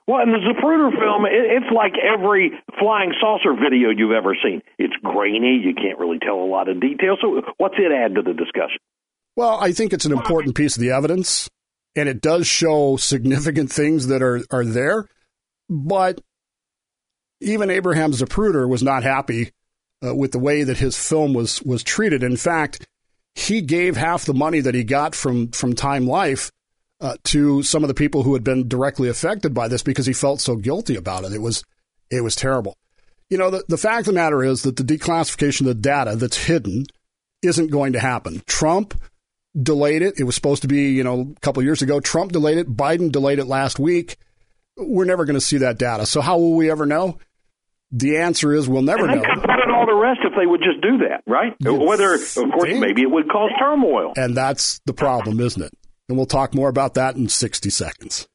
well, 0.09 0.23
in 0.23 0.31
the 0.31 0.39
Zapruder 0.39 0.91
film, 0.99 1.27
it's 1.29 1.71
like 1.71 1.93
every 2.03 2.53
flying 2.79 3.13
saucer 3.21 3.53
video 3.53 3.91
you've 3.91 4.13
ever 4.13 4.35
seen. 4.43 4.63
It's 4.79 4.95
grainy. 5.05 5.61
You 5.63 5.75
can't 5.75 5.99
really 5.99 6.19
tell 6.19 6.37
a 6.37 6.49
lot 6.49 6.71
of 6.71 6.81
detail. 6.81 7.19
So, 7.21 7.43
what's 7.59 7.75
it 7.77 7.93
add 7.93 8.15
to 8.15 8.23
the 8.23 8.33
discussion? 8.33 8.79
Well, 9.37 9.59
I 9.61 9.73
think 9.73 9.93
it's 9.93 10.07
an 10.07 10.13
important 10.13 10.57
piece 10.57 10.77
of 10.77 10.81
the 10.81 10.93
evidence, 10.93 11.51
and 11.95 12.09
it 12.09 12.23
does 12.23 12.47
show 12.47 12.97
significant 12.97 13.71
things 13.71 14.07
that 14.07 14.23
are, 14.23 14.41
are 14.51 14.65
there. 14.65 15.07
But 15.69 16.23
even 17.43 17.69
Abraham 17.69 18.13
Zapruder 18.13 18.67
was 18.67 18.83
not 18.83 19.03
happy 19.03 19.51
uh, 20.03 20.15
with 20.15 20.33
the 20.33 20.39
way 20.39 20.65
that 20.65 20.79
his 20.79 20.97
film 20.97 21.35
was 21.35 21.63
was 21.63 21.83
treated. 21.83 22.23
In 22.23 22.39
fact, 22.39 22.87
he 23.35 23.61
gave 23.61 23.99
half 23.99 24.25
the 24.25 24.33
money 24.33 24.61
that 24.61 24.75
he 24.75 24.85
got 24.85 25.15
from 25.15 25.49
from 25.49 25.75
Time 25.75 26.07
Life 26.07 26.51
uh, 27.01 27.17
to 27.25 27.63
some 27.63 27.85
of 27.85 27.89
the 27.89 27.95
people 27.95 28.23
who 28.23 28.35
had 28.35 28.45
been 28.45 28.69
directly 28.69 29.09
affected 29.09 29.55
by 29.55 29.69
this 29.69 29.83
because 29.83 30.07
he 30.07 30.13
felt 30.13 30.41
so 30.41 30.57
guilty 30.57 30.97
about 30.97 31.25
it. 31.25 31.33
It 31.33 31.43
was 31.43 31.65
it 32.11 32.23
was 32.23 32.35
terrible. 32.35 32.77
You 33.31 33.37
know, 33.37 33.51
the, 33.51 33.65
the 33.69 33.77
fact 33.77 34.01
of 34.01 34.07
the 34.07 34.13
matter 34.13 34.43
is 34.43 34.63
that 34.63 34.77
the 34.77 34.83
declassification 34.83 35.61
of 35.61 35.67
the 35.67 35.75
data 35.75 36.17
that's 36.17 36.47
hidden 36.47 36.87
isn't 37.43 37.71
going 37.71 37.93
to 37.93 38.01
happen. 38.01 38.43
Trump 38.47 39.01
delayed 39.61 40.03
it. 40.03 40.19
It 40.19 40.25
was 40.25 40.35
supposed 40.35 40.63
to 40.63 40.69
be, 40.69 40.91
you 40.91 41.05
know, 41.05 41.35
a 41.37 41.41
couple 41.41 41.63
years 41.63 41.83
ago. 41.83 42.01
Trump 42.01 42.33
delayed 42.33 42.59
it. 42.59 42.75
Biden 42.75 43.13
delayed 43.13 43.39
it 43.39 43.47
last 43.47 43.79
week. 43.79 44.17
We're 44.77 45.05
never 45.05 45.25
going 45.25 45.35
to 45.35 45.41
see 45.41 45.59
that 45.59 45.79
data. 45.79 46.07
So 46.07 46.21
how 46.21 46.39
will 46.39 46.55
we 46.55 46.71
ever 46.71 46.87
know? 46.87 47.19
The 47.91 48.19
answer 48.19 48.55
is 48.55 48.69
we'll 48.69 48.83
never 48.83 49.07
and 49.07 49.23
know. 49.23 49.29
In 49.29 49.71
all 49.71 49.87
the 49.87 49.95
rest 49.95 50.21
if 50.23 50.33
they 50.39 50.47
would 50.47 50.61
just 50.61 50.81
do 50.83 50.99
that, 50.99 51.23
right? 51.27 51.55
Whether, 51.61 52.15
of 52.15 52.21
course, 52.35 52.79
maybe 52.79 53.03
it 53.03 53.11
would 53.11 53.29
cause 53.31 53.51
turmoil. 53.59 54.13
And 54.17 54.37
that's 54.37 54.81
the 54.85 54.93
problem, 54.93 55.41
isn't 55.41 55.63
it? 55.63 55.73
And 56.09 56.17
we'll 56.17 56.27
talk 56.27 56.55
more 56.55 56.69
about 56.69 56.95
that 56.95 57.17
in 57.17 57.29
60 57.29 57.71
seconds. 57.71 58.29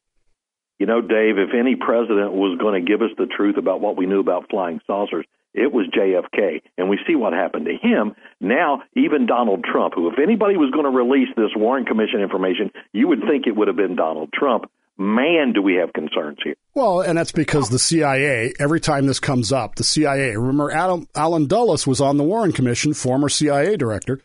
You 0.78 0.86
know, 0.86 1.00
Dave, 1.00 1.38
if 1.38 1.50
any 1.58 1.76
president 1.76 2.32
was 2.32 2.58
going 2.60 2.82
to 2.82 2.88
give 2.88 3.00
us 3.02 3.10
the 3.16 3.26
truth 3.26 3.56
about 3.56 3.80
what 3.80 3.96
we 3.96 4.06
knew 4.06 4.20
about 4.20 4.50
flying 4.50 4.80
saucers, 4.86 5.24
it 5.54 5.72
was 5.72 5.86
JFK. 5.96 6.62
And 6.76 6.88
we 6.90 6.98
see 7.06 7.14
what 7.14 7.32
happened 7.32 7.66
to 7.66 7.76
him. 7.76 8.14
Now, 8.40 8.82
even 8.96 9.26
Donald 9.26 9.64
Trump, 9.64 9.94
who, 9.94 10.08
if 10.10 10.18
anybody 10.18 10.56
was 10.56 10.70
going 10.72 10.84
to 10.84 10.90
release 10.90 11.28
this 11.36 11.50
Warren 11.56 11.84
Commission 11.84 12.20
information, 12.20 12.70
you 12.92 13.08
would 13.08 13.20
think 13.28 13.46
it 13.46 13.56
would 13.56 13.68
have 13.68 13.76
been 13.76 13.94
Donald 13.94 14.30
Trump. 14.32 14.70
Man, 14.96 15.52
do 15.52 15.62
we 15.62 15.74
have 15.74 15.92
concerns 15.92 16.38
here. 16.44 16.54
Well, 16.74 17.00
and 17.00 17.18
that's 17.18 17.32
because 17.32 17.68
the 17.68 17.80
CIA, 17.80 18.52
every 18.60 18.80
time 18.80 19.06
this 19.06 19.18
comes 19.18 19.52
up, 19.52 19.74
the 19.74 19.84
CIA, 19.84 20.36
remember 20.36 20.70
Adam, 20.70 21.08
Allen 21.16 21.46
Dulles 21.46 21.86
was 21.86 22.00
on 22.00 22.16
the 22.16 22.22
Warren 22.24 22.52
Commission, 22.52 22.94
former 22.94 23.28
CIA 23.28 23.76
director. 23.76 24.20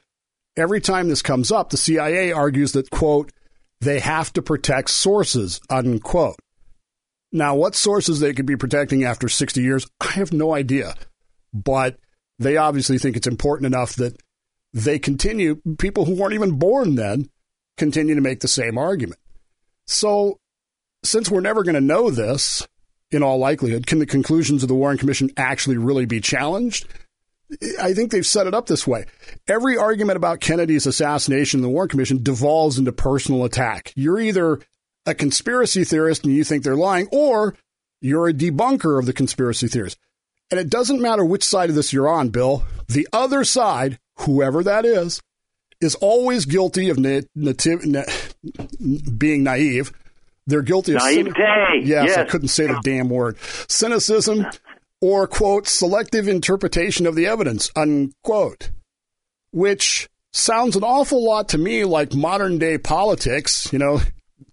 Every 0.55 0.81
time 0.81 1.09
this 1.09 1.21
comes 1.21 1.51
up, 1.51 1.69
the 1.69 1.77
CIA 1.77 2.31
argues 2.31 2.73
that, 2.73 2.89
quote, 2.91 3.31
they 3.81 3.99
have 3.99 4.33
to 4.33 4.41
protect 4.41 4.89
sources, 4.89 5.61
unquote. 5.69 6.39
Now, 7.31 7.55
what 7.55 7.75
sources 7.75 8.19
they 8.19 8.33
could 8.33 8.45
be 8.45 8.57
protecting 8.57 9.03
after 9.03 9.29
60 9.29 9.61
years, 9.61 9.87
I 10.01 10.11
have 10.11 10.33
no 10.33 10.53
idea. 10.53 10.95
But 11.53 11.97
they 12.39 12.57
obviously 12.57 12.97
think 12.97 13.15
it's 13.15 13.27
important 13.27 13.67
enough 13.67 13.95
that 13.95 14.17
they 14.73 14.99
continue, 14.99 15.61
people 15.77 16.05
who 16.05 16.15
weren't 16.15 16.33
even 16.33 16.57
born 16.57 16.95
then, 16.95 17.29
continue 17.77 18.15
to 18.15 18.21
make 18.21 18.39
the 18.39 18.47
same 18.47 18.77
argument. 18.77 19.19
So, 19.87 20.39
since 21.03 21.29
we're 21.29 21.41
never 21.41 21.63
going 21.63 21.75
to 21.75 21.81
know 21.81 22.09
this, 22.09 22.67
in 23.11 23.23
all 23.23 23.37
likelihood, 23.37 23.87
can 23.87 23.99
the 23.99 24.05
conclusions 24.05 24.61
of 24.63 24.69
the 24.69 24.75
Warren 24.75 24.97
Commission 24.97 25.31
actually 25.37 25.77
really 25.77 26.05
be 26.05 26.21
challenged? 26.21 26.87
I 27.81 27.93
think 27.93 28.11
they've 28.11 28.25
set 28.25 28.47
it 28.47 28.53
up 28.53 28.67
this 28.67 28.85
way. 28.85 29.05
Every 29.47 29.75
argument 29.77 30.17
about 30.17 30.39
Kennedy's 30.39 30.85
assassination 30.85 31.59
in 31.59 31.61
the 31.63 31.69
Warren 31.69 31.89
Commission 31.89 32.21
devolves 32.21 32.77
into 32.77 32.91
personal 32.91 33.43
attack. 33.43 33.91
You're 33.95 34.19
either 34.19 34.59
a 35.05 35.15
conspiracy 35.15 35.83
theorist 35.83 36.23
and 36.25 36.33
you 36.33 36.43
think 36.43 36.63
they're 36.63 36.75
lying, 36.75 37.07
or 37.11 37.55
you're 38.01 38.27
a 38.27 38.33
debunker 38.33 38.99
of 38.99 39.05
the 39.05 39.13
conspiracy 39.13 39.67
theories. 39.67 39.97
And 40.51 40.59
it 40.59 40.69
doesn't 40.69 41.01
matter 41.01 41.25
which 41.25 41.43
side 41.43 41.69
of 41.69 41.75
this 41.75 41.91
you're 41.93 42.07
on, 42.09 42.29
Bill. 42.29 42.63
The 42.87 43.07
other 43.13 43.43
side, 43.43 43.99
whoever 44.19 44.63
that 44.63 44.85
is, 44.85 45.21
is 45.81 45.95
always 45.95 46.45
guilty 46.45 46.89
of 46.89 46.97
na- 46.99 47.21
na- 47.35 48.03
being 49.17 49.43
naive. 49.43 49.91
They're 50.47 50.61
guilty 50.63 50.93
of 50.95 51.01
naivete. 51.01 51.31
yes, 51.85 52.07
yes, 52.07 52.17
I 52.17 52.25
couldn't 52.25 52.47
say 52.47 52.65
the 52.67 52.79
damn 52.83 53.09
word. 53.09 53.37
Cynicism 53.67 54.45
or 55.01 55.27
quote 55.27 55.67
selective 55.67 56.27
interpretation 56.27 57.05
of 57.05 57.15
the 57.15 57.27
evidence 57.27 57.71
unquote, 57.75 58.71
which 59.51 60.09
sounds 60.31 60.75
an 60.75 60.83
awful 60.83 61.23
lot 61.25 61.49
to 61.49 61.57
me 61.57 61.83
like 61.85 62.13
modern 62.13 62.57
day 62.57 62.77
politics. 62.77 63.71
You 63.71 63.79
know, 63.79 64.01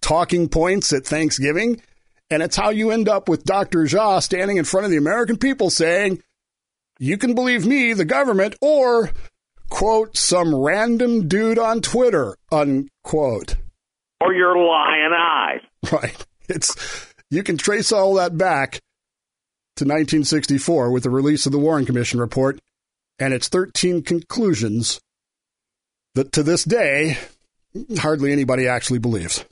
talking 0.01 0.49
points 0.49 0.93
at 0.93 1.05
Thanksgiving. 1.05 1.81
And 2.29 2.43
it's 2.43 2.57
how 2.57 2.69
you 2.69 2.91
end 2.91 3.07
up 3.07 3.29
with 3.29 3.45
Dr. 3.45 3.79
Jha 3.83 4.21
standing 4.21 4.57
in 4.57 4.65
front 4.65 4.85
of 4.85 4.91
the 4.91 4.97
American 4.97 5.37
people 5.37 5.69
saying, 5.69 6.21
you 6.99 7.17
can 7.17 7.35
believe 7.35 7.65
me, 7.65 7.93
the 7.93 8.05
government, 8.05 8.55
or, 8.61 9.11
quote, 9.69 10.17
some 10.17 10.53
random 10.53 11.27
dude 11.27 11.59
on 11.59 11.81
Twitter, 11.81 12.35
unquote. 12.51 13.55
Or 14.19 14.33
your 14.33 14.57
lying 14.57 15.13
eyes. 15.13 15.61
Right. 15.91 16.25
It's, 16.49 17.13
you 17.29 17.43
can 17.43 17.57
trace 17.57 17.91
all 17.91 18.15
that 18.15 18.37
back 18.37 18.81
to 19.77 19.85
1964 19.85 20.91
with 20.91 21.03
the 21.03 21.09
release 21.09 21.45
of 21.45 21.51
the 21.51 21.59
Warren 21.59 21.85
Commission 21.85 22.19
report 22.19 22.59
and 23.19 23.33
its 23.33 23.47
13 23.47 24.03
conclusions 24.03 24.99
that 26.15 26.31
to 26.33 26.43
this 26.43 26.63
day, 26.63 27.17
hardly 27.99 28.31
anybody 28.31 28.67
actually 28.67 28.99
believes 28.99 29.45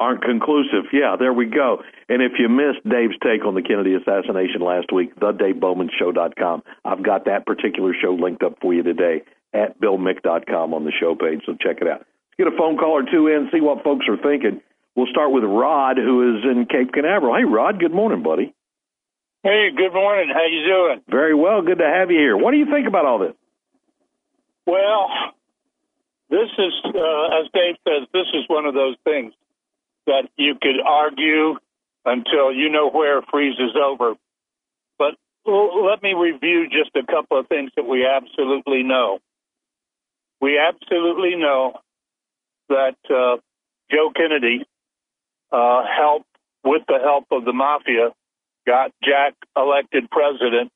aren't 0.00 0.24
conclusive. 0.24 0.88
Yeah, 0.92 1.16
there 1.18 1.32
we 1.32 1.46
go. 1.46 1.82
And 2.08 2.22
if 2.22 2.32
you 2.38 2.48
missed 2.48 2.82
Dave's 2.88 3.14
take 3.22 3.44
on 3.44 3.54
the 3.54 3.62
Kennedy 3.62 3.94
assassination 3.94 4.62
last 4.62 4.90
week, 4.92 5.14
thedavebowmanshow.com. 5.20 6.62
I've 6.84 7.04
got 7.04 7.26
that 7.26 7.46
particular 7.46 7.92
show 7.94 8.14
linked 8.14 8.42
up 8.42 8.58
for 8.60 8.74
you 8.74 8.82
today 8.82 9.22
at 9.52 9.78
billmick.com 9.80 10.74
on 10.74 10.84
the 10.84 10.92
show 10.98 11.14
page, 11.14 11.42
so 11.44 11.52
check 11.52 11.78
it 11.80 11.86
out. 11.86 12.06
Get 12.38 12.48
a 12.48 12.56
phone 12.56 12.78
call 12.78 12.92
or 12.92 13.02
two 13.02 13.28
in, 13.28 13.50
see 13.52 13.60
what 13.60 13.84
folks 13.84 14.06
are 14.08 14.16
thinking. 14.16 14.62
We'll 14.96 15.10
start 15.10 15.30
with 15.30 15.44
Rod, 15.44 15.98
who 15.98 16.36
is 16.36 16.44
in 16.44 16.66
Cape 16.66 16.92
Canaveral. 16.92 17.36
Hey, 17.36 17.44
Rod, 17.44 17.78
good 17.78 17.92
morning, 17.92 18.22
buddy. 18.22 18.54
Hey, 19.42 19.70
good 19.74 19.94
morning. 19.94 20.28
How 20.34 20.44
you 20.44 20.66
doing? 20.66 21.00
Very 21.08 21.34
well. 21.34 21.62
Good 21.62 21.78
to 21.78 21.86
have 21.86 22.10
you 22.10 22.18
here. 22.18 22.36
What 22.36 22.50
do 22.50 22.58
you 22.58 22.66
think 22.66 22.86
about 22.86 23.06
all 23.06 23.18
this? 23.18 23.32
Well, 24.66 25.08
this 26.28 26.50
is, 26.58 26.72
uh, 26.84 27.40
as 27.40 27.48
Dave 27.54 27.76
says, 27.88 28.06
this 28.12 28.26
is 28.34 28.44
one 28.48 28.66
of 28.66 28.74
those 28.74 28.96
things 29.02 29.32
that 30.06 30.28
you 30.36 30.56
could 30.60 30.78
argue 30.86 31.54
until 32.04 32.52
you 32.52 32.68
know 32.68 32.90
where 32.90 33.18
it 33.18 33.24
freezes 33.30 33.74
over. 33.82 34.14
But 34.98 35.14
let 35.46 36.02
me 36.02 36.12
review 36.12 36.68
just 36.68 36.94
a 36.94 37.10
couple 37.10 37.38
of 37.40 37.48
things 37.48 37.70
that 37.76 37.86
we 37.86 38.06
absolutely 38.06 38.82
know. 38.82 39.20
We 40.42 40.58
absolutely 40.58 41.36
know 41.36 41.80
that 42.68 42.96
uh, 43.08 43.38
Joe 43.90 44.12
Kennedy 44.14 44.66
uh, 45.50 45.82
helped, 45.86 46.26
with 46.62 46.82
the 46.88 46.98
help 47.02 47.24
of 47.30 47.46
the 47.46 47.54
mafia, 47.54 48.10
got 48.66 48.92
Jack 49.02 49.34
elected 49.56 50.10
president 50.10 50.70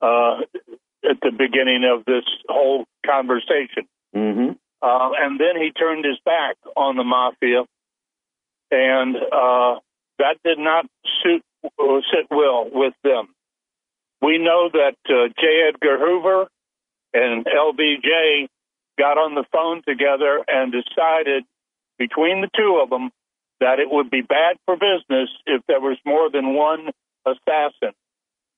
uh, 0.00 0.40
at 1.08 1.20
the 1.22 1.30
beginning 1.30 1.84
of 1.84 2.04
this 2.04 2.24
whole 2.48 2.84
conversation. 3.06 3.86
Mm-hmm. 4.14 4.52
Uh, 4.82 5.10
and 5.18 5.40
then 5.40 5.60
he 5.60 5.70
turned 5.70 6.04
his 6.04 6.18
back 6.24 6.56
on 6.76 6.96
the 6.96 7.04
mafia 7.04 7.64
and 8.70 9.16
uh, 9.16 9.80
that 10.18 10.36
did 10.44 10.58
not 10.58 10.86
suit 11.22 11.42
uh, 11.64 12.00
sit 12.12 12.26
well 12.30 12.68
with 12.70 12.94
them. 13.02 13.28
We 14.20 14.38
know 14.38 14.70
that 14.72 14.96
uh, 15.08 15.28
J. 15.38 15.68
Edgar 15.68 15.98
Hoover 15.98 16.46
and 17.12 17.46
LBJ 17.46 18.48
got 18.98 19.18
on 19.18 19.34
the 19.34 19.44
phone 19.52 19.82
together 19.86 20.42
and 20.46 20.72
decided 20.72 21.44
between 21.98 22.40
the 22.40 22.50
two 22.56 22.80
of 22.82 22.90
them 22.90 23.10
that 23.60 23.78
it 23.78 23.90
would 23.90 24.10
be 24.10 24.22
bad 24.22 24.56
for 24.66 24.76
business 24.76 25.28
if 25.46 25.62
there 25.68 25.80
was 25.80 25.98
more 26.04 26.30
than 26.30 26.54
one 26.54 26.90
assassin. 27.26 27.92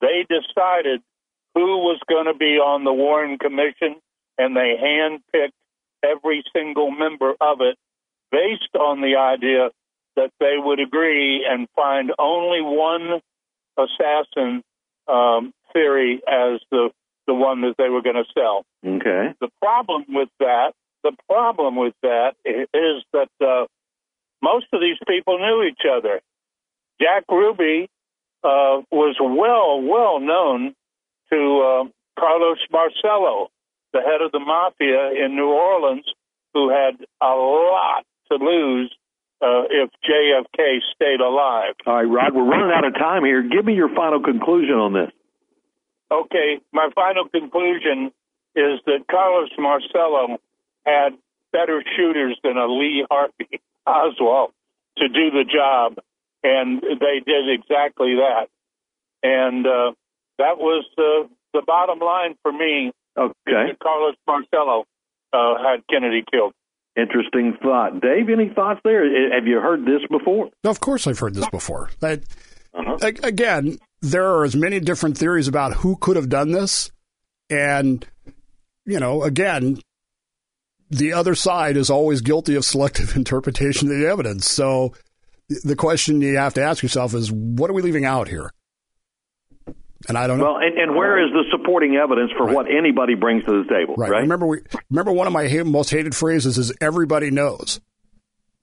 They 0.00 0.26
decided 0.28 1.00
who 1.54 1.78
was 1.78 1.98
going 2.08 2.26
to 2.26 2.34
be 2.34 2.58
on 2.58 2.84
the 2.84 2.92
Warren 2.92 3.38
Commission, 3.38 3.96
and 4.36 4.54
they 4.54 4.76
handpicked 4.82 5.52
every 6.02 6.44
single 6.54 6.90
member 6.90 7.34
of 7.40 7.60
it 7.60 7.76
based 8.30 8.74
on 8.78 9.00
the 9.00 9.16
idea 9.16 9.70
that 10.16 10.30
they 10.40 10.54
would 10.56 10.80
agree 10.80 11.46
and 11.48 11.68
find 11.74 12.12
only 12.18 12.60
one 12.60 13.20
assassin 13.78 14.62
um, 15.08 15.52
theory 15.72 16.20
as 16.26 16.60
the 16.70 16.90
the 17.26 17.34
one 17.34 17.62
that 17.62 17.74
they 17.76 17.88
were 17.88 18.02
going 18.02 18.16
to 18.16 18.24
sell. 18.34 18.64
Okay. 18.86 19.34
The 19.40 19.48
problem 19.60 20.04
with 20.08 20.28
that, 20.38 20.72
the 21.02 21.12
problem 21.28 21.74
with 21.74 21.94
that 22.02 22.34
is 22.46 23.02
that 23.12 23.28
uh, 23.40 23.66
most 24.40 24.66
of 24.72 24.80
these 24.80 24.98
people 25.08 25.38
knew 25.38 25.64
each 25.64 25.82
other. 25.90 26.20
Jack 27.00 27.24
Ruby 27.28 27.88
uh, 28.44 28.82
was 28.90 29.16
well, 29.20 29.80
well 29.82 30.20
known 30.20 30.74
to 31.32 31.38
uh, 31.60 31.84
Carlos 32.18 32.58
Marcello, 32.70 33.48
the 33.92 34.00
head 34.00 34.22
of 34.22 34.32
the 34.32 34.40
mafia 34.40 35.24
in 35.24 35.34
New 35.34 35.48
Orleans, 35.48 36.04
who 36.54 36.70
had 36.70 36.96
a 37.20 37.34
lot 37.34 38.04
to 38.30 38.36
lose 38.36 38.94
uh, 39.42 39.68
if 39.70 39.90
JFK 40.04 40.78
stayed 40.94 41.20
alive. 41.20 41.74
All 41.86 41.96
right, 41.96 42.04
Rod, 42.04 42.34
we're 42.34 42.48
running 42.48 42.72
out 42.74 42.86
of 42.86 42.94
time 42.94 43.24
here. 43.24 43.42
Give 43.42 43.64
me 43.64 43.74
your 43.74 43.94
final 43.94 44.22
conclusion 44.22 44.74
on 44.76 44.92
this. 44.92 45.10
Okay, 46.10 46.60
my 46.72 46.88
final 46.94 47.28
conclusion 47.28 48.12
is 48.54 48.80
that 48.86 49.04
Carlos 49.10 49.50
Marcello 49.58 50.38
had 50.86 51.10
better 51.52 51.82
shooters 51.96 52.38
than 52.42 52.56
a 52.56 52.66
Lee 52.66 53.04
Harvey 53.10 53.60
Oswald 53.86 54.52
to 54.98 55.08
do 55.08 55.30
the 55.30 55.44
job, 55.44 55.98
and 56.46 56.80
they 56.80 57.20
did 57.26 57.48
exactly 57.50 58.14
that. 58.14 58.46
And 59.22 59.66
uh, 59.66 59.92
that 60.38 60.58
was 60.58 60.84
uh, 60.96 61.26
the 61.52 61.62
bottom 61.66 61.98
line 61.98 62.36
for 62.42 62.52
me. 62.52 62.92
Okay. 63.18 63.76
Carlos 63.82 64.14
Marcello 64.26 64.84
uh, 65.32 65.54
had 65.58 65.80
Kennedy 65.90 66.22
killed. 66.30 66.52
Interesting 66.96 67.58
thought. 67.60 68.00
Dave, 68.00 68.28
any 68.30 68.48
thoughts 68.54 68.80
there? 68.84 69.04
Have 69.34 69.46
you 69.46 69.60
heard 69.60 69.84
this 69.84 70.00
before? 70.08 70.50
Of 70.64 70.80
course, 70.80 71.06
I've 71.06 71.18
heard 71.18 71.34
this 71.34 71.48
before. 71.50 71.90
I, 72.00 72.20
uh-huh. 72.72 73.12
Again, 73.22 73.78
there 74.00 74.24
are 74.24 74.44
as 74.44 74.54
many 74.54 74.80
different 74.80 75.18
theories 75.18 75.48
about 75.48 75.74
who 75.74 75.96
could 75.96 76.16
have 76.16 76.28
done 76.28 76.52
this. 76.52 76.90
And, 77.50 78.06
you 78.84 79.00
know, 79.00 79.24
again, 79.24 79.80
the 80.88 81.12
other 81.12 81.34
side 81.34 81.76
is 81.76 81.90
always 81.90 82.20
guilty 82.20 82.54
of 82.54 82.64
selective 82.64 83.16
interpretation 83.16 83.90
of 83.90 83.98
the 83.98 84.08
evidence. 84.08 84.48
So 84.48 84.94
the 85.48 85.76
question 85.76 86.20
you 86.20 86.36
have 86.36 86.54
to 86.54 86.62
ask 86.62 86.82
yourself 86.82 87.14
is 87.14 87.30
what 87.30 87.70
are 87.70 87.74
we 87.74 87.82
leaving 87.82 88.04
out 88.04 88.28
here? 88.28 88.52
And 90.08 90.16
I 90.16 90.26
don't 90.26 90.38
know. 90.38 90.44
Well, 90.44 90.58
and, 90.58 90.78
and 90.78 90.94
where 90.94 91.24
is 91.24 91.32
the 91.32 91.44
supporting 91.50 91.96
evidence 91.96 92.30
for 92.36 92.46
right. 92.46 92.54
what 92.54 92.66
anybody 92.70 93.14
brings 93.14 93.44
to 93.44 93.62
the 93.62 93.68
table? 93.68 93.94
Right. 93.96 94.10
right? 94.10 94.20
Remember, 94.20 94.46
we 94.46 94.58
remember 94.90 95.12
one 95.12 95.26
of 95.26 95.32
my 95.32 95.48
most 95.64 95.90
hated 95.90 96.14
phrases 96.14 96.58
is 96.58 96.72
"everybody 96.80 97.30
knows." 97.30 97.80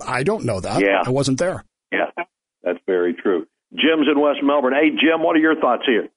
I 0.06 0.24
don't 0.24 0.46
know 0.46 0.60
that. 0.60 0.82
Yeah, 0.82 1.04
I 1.06 1.10
wasn't 1.10 1.39
there. 1.39 1.65
Yeah, 1.91 2.12
that's 2.63 2.80
very 2.86 3.13
true. 3.13 3.48
Jim's 3.74 4.08
in 4.10 4.19
West 4.19 4.39
Melbourne. 4.43 4.74
Hey, 4.74 4.89
Jim, 4.89 5.24
what 5.24 5.36
are 5.36 5.39
your 5.39 5.60
thoughts 5.60 5.84
here? 5.86 6.10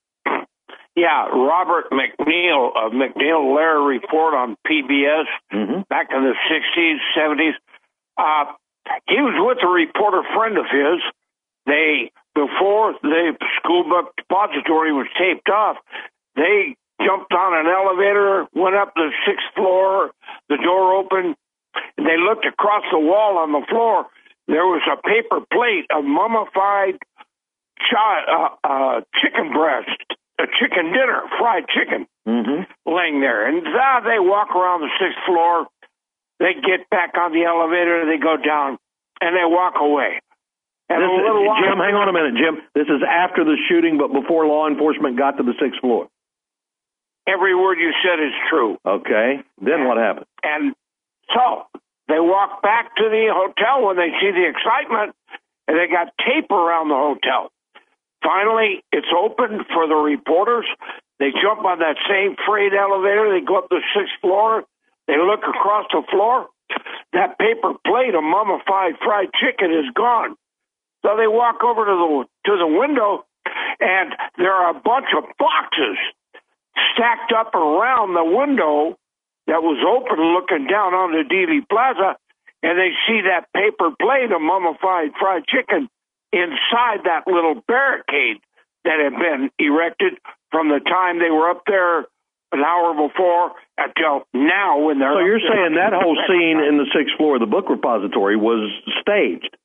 Yeah, 0.94 1.28
Robert 1.28 1.90
MacNeil 1.92 2.70
of 2.74 2.92
MacNeil 2.92 3.52
Lehrer 3.52 3.86
report 3.86 4.34
on 4.34 4.56
PBS 4.66 5.24
mm-hmm. 5.52 5.80
back 5.90 6.08
in 6.10 6.22
the 6.22 6.34
60s, 6.50 6.96
70s. 7.18 7.52
Uh, 8.16 8.52
he 9.08 9.20
was 9.20 9.34
with 9.38 9.62
a 9.62 9.70
reporter 9.70 10.22
friend 10.34 10.58
of 10.58 10.66
his. 10.70 11.00
They 11.66 12.10
before 12.34 12.94
the 13.02 13.32
school 13.56 13.84
book 13.84 14.12
depository 14.16 14.92
was 14.92 15.08
taped 15.18 15.48
off, 15.48 15.76
they 16.36 16.76
jumped 17.02 17.32
on 17.32 17.56
an 17.56 17.66
elevator, 17.66 18.46
went 18.54 18.76
up 18.76 18.92
the 18.94 19.10
sixth 19.26 19.48
floor, 19.54 20.10
the 20.48 20.56
door 20.62 20.94
opened, 20.94 21.34
and 21.96 22.06
they 22.06 22.16
looked 22.16 22.46
across 22.46 22.84
the 22.92 22.98
wall 22.98 23.38
on 23.38 23.52
the 23.52 23.64
floor. 23.68 24.06
There 24.46 24.64
was 24.64 24.82
a 24.86 24.96
paper 25.00 25.44
plate 25.52 25.86
of 25.90 26.04
mummified 26.04 27.00
ch- 27.80 28.28
uh, 28.28 28.48
uh, 28.62 29.00
chicken 29.20 29.52
breast, 29.52 29.98
a 30.38 30.44
chicken 30.60 30.92
dinner, 30.92 31.22
fried 31.38 31.64
chicken, 31.68 32.06
mm-hmm. 32.28 32.62
laying 32.86 33.20
there. 33.20 33.48
And 33.48 33.66
uh, 33.66 34.00
they 34.04 34.20
walk 34.20 34.54
around 34.54 34.82
the 34.82 34.92
sixth 35.00 35.18
floor. 35.26 35.66
They 36.38 36.54
get 36.54 36.88
back 36.90 37.14
on 37.18 37.32
the 37.32 37.44
elevator. 37.44 38.04
They 38.04 38.18
go 38.22 38.36
down, 38.36 38.78
and 39.20 39.34
they 39.34 39.44
walk 39.44 39.74
away. 39.80 40.20
And 40.88 41.02
this, 41.02 41.10
Jim, 41.10 41.78
hang 41.82 41.98
on 41.98 42.08
a 42.08 42.14
minute, 42.14 42.38
Jim. 42.38 42.62
This 42.74 42.86
is 42.86 43.02
after 43.02 43.42
the 43.42 43.56
shooting, 43.68 43.98
but 43.98 44.12
before 44.12 44.46
law 44.46 44.68
enforcement 44.68 45.18
got 45.18 45.36
to 45.38 45.42
the 45.42 45.54
sixth 45.58 45.80
floor. 45.80 46.06
Every 47.26 47.56
word 47.56 47.78
you 47.78 47.90
said 48.06 48.22
is 48.22 48.32
true. 48.48 48.78
Okay. 48.86 49.42
Then 49.58 49.82
and, 49.82 49.88
what 49.88 49.98
happened? 49.98 50.26
And 50.44 50.74
so 51.34 51.66
they 52.06 52.20
walk 52.20 52.62
back 52.62 52.94
to 52.96 53.10
the 53.10 53.34
hotel 53.34 53.84
when 53.84 53.96
they 53.96 54.14
see 54.20 54.30
the 54.30 54.46
excitement, 54.46 55.16
and 55.66 55.74
they 55.76 55.90
got 55.90 56.14
tape 56.22 56.50
around 56.52 56.88
the 56.88 56.94
hotel. 56.94 57.50
Finally, 58.22 58.84
it's 58.92 59.10
open 59.10 59.66
for 59.74 59.88
the 59.88 59.94
reporters. 59.94 60.66
They 61.18 61.30
jump 61.30 61.64
on 61.64 61.80
that 61.80 61.96
same 62.08 62.36
freight 62.46 62.72
elevator. 62.78 63.34
They 63.34 63.44
go 63.44 63.58
up 63.58 63.68
the 63.70 63.82
sixth 63.90 64.14
floor. 64.20 64.62
They 65.06 65.18
look 65.18 65.40
across 65.46 65.86
the 65.92 66.02
floor. 66.10 66.48
That 67.12 67.38
paper 67.38 67.74
plate 67.86 68.14
of 68.14 68.22
mummified 68.22 68.98
fried 69.02 69.30
chicken 69.40 69.70
is 69.70 69.86
gone. 69.94 70.36
So 71.02 71.16
they 71.16 71.28
walk 71.28 71.62
over 71.62 71.84
to 71.84 71.94
the 71.94 72.24
to 72.50 72.58
the 72.58 72.66
window, 72.66 73.24
and 73.80 74.14
there 74.36 74.52
are 74.52 74.70
a 74.70 74.80
bunch 74.80 75.06
of 75.16 75.24
boxes 75.38 75.96
stacked 76.92 77.32
up 77.32 77.54
around 77.54 78.14
the 78.14 78.24
window 78.24 78.98
that 79.46 79.62
was 79.62 79.78
open, 79.86 80.18
looking 80.34 80.66
down 80.66 80.94
on 80.94 81.12
the 81.12 81.22
Dealey 81.22 81.62
Plaza, 81.68 82.16
and 82.62 82.78
they 82.78 82.90
see 83.06 83.22
that 83.22 83.46
paper 83.54 83.94
plate 84.00 84.32
of 84.32 84.42
mummified 84.42 85.14
fried 85.18 85.46
chicken 85.46 85.88
inside 86.32 87.06
that 87.06 87.22
little 87.26 87.62
barricade 87.68 88.42
that 88.84 88.98
had 88.98 89.14
been 89.14 89.50
erected 89.58 90.18
from 90.50 90.68
the 90.68 90.80
time 90.80 91.18
they 91.18 91.30
were 91.30 91.50
up 91.50 91.62
there 91.66 92.06
an 92.52 92.60
hour 92.60 92.94
before 92.94 93.52
until 93.78 94.26
now 94.32 94.78
when 94.80 94.98
they're. 94.98 95.12
So 95.12 95.20
you're 95.20 95.40
saying 95.40 95.74
that 95.74 95.92
whole 95.92 96.16
scene 96.28 96.58
in 96.60 96.78
the 96.78 96.86
sixth 96.94 97.16
floor 97.16 97.36
of 97.36 97.40
the 97.40 97.50
book 97.50 97.68
repository 97.68 98.36
was 98.36 98.70
staged? 99.00 99.56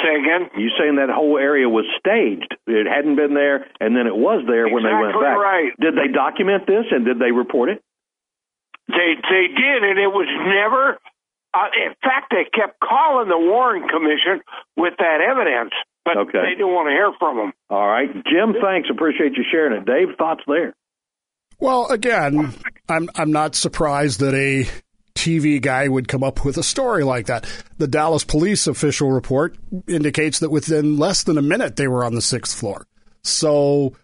Say 0.00 0.16
again? 0.16 0.48
You 0.56 0.70
saying 0.78 0.96
that 0.96 1.10
whole 1.10 1.36
area 1.36 1.68
was 1.68 1.84
staged? 1.98 2.56
It 2.66 2.86
hadn't 2.86 3.16
been 3.16 3.34
there, 3.34 3.66
and 3.80 3.94
then 3.96 4.06
it 4.06 4.16
was 4.16 4.46
there 4.46 4.66
exactly 4.66 4.72
when 4.72 4.82
they 4.86 4.96
went 4.96 5.14
back. 5.20 5.36
Right. 5.36 5.72
Did 5.80 5.94
they 5.98 6.08
document 6.08 6.66
this 6.66 6.86
and 6.90 7.04
did 7.04 7.18
they 7.18 7.32
report 7.32 7.68
it? 7.68 7.82
They 8.88 9.14
they 9.18 9.46
did, 9.50 9.82
and 9.82 9.98
it 9.98 10.10
was 10.10 10.26
never. 10.30 10.98
Uh, 11.52 11.66
in 11.74 11.94
fact, 12.02 12.30
they 12.30 12.46
kept 12.46 12.78
calling 12.78 13.28
the 13.28 13.38
Warren 13.38 13.88
Commission 13.88 14.40
with 14.76 14.94
that 14.98 15.18
evidence, 15.20 15.74
but 16.14 16.28
okay. 16.28 16.38
they 16.42 16.54
didn't 16.54 16.72
want 16.72 16.88
to 16.88 16.92
hear 16.92 17.12
from 17.18 17.36
them. 17.36 17.52
All 17.68 17.86
right, 17.86 18.12
Jim. 18.12 18.54
Thanks. 18.60 18.88
Appreciate 18.90 19.32
you 19.36 19.44
sharing 19.50 19.80
it. 19.80 19.86
Dave, 19.86 20.16
thoughts 20.16 20.42
there? 20.46 20.74
Well, 21.58 21.88
again, 21.88 22.54
I'm 22.88 23.10
I'm 23.14 23.32
not 23.32 23.54
surprised 23.54 24.20
that 24.20 24.34
a 24.34 24.68
TV 25.14 25.60
guy 25.60 25.86
would 25.88 26.08
come 26.08 26.22
up 26.22 26.44
with 26.44 26.56
a 26.56 26.62
story 26.62 27.04
like 27.04 27.26
that. 27.26 27.46
The 27.76 27.86
Dallas 27.86 28.24
police 28.24 28.66
official 28.66 29.12
report 29.12 29.56
indicates 29.86 30.38
that 30.38 30.50
within 30.50 30.96
less 30.96 31.24
than 31.24 31.36
a 31.36 31.42
minute 31.42 31.76
they 31.76 31.88
were 31.88 32.04
on 32.04 32.14
the 32.14 32.22
sixth 32.22 32.58
floor. 32.58 32.86
So, 33.22 33.94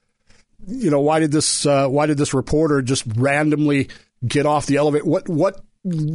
you 0.66 0.90
know, 0.90 1.00
why 1.00 1.20
did 1.20 1.32
this 1.32 1.64
uh, 1.64 1.88
why 1.88 2.06
did 2.06 2.18
this 2.18 2.34
reporter 2.34 2.82
just 2.82 3.04
randomly 3.16 3.88
get 4.26 4.44
off 4.44 4.66
the 4.66 4.76
elevator? 4.76 5.06
What 5.06 5.28
what 5.28 5.60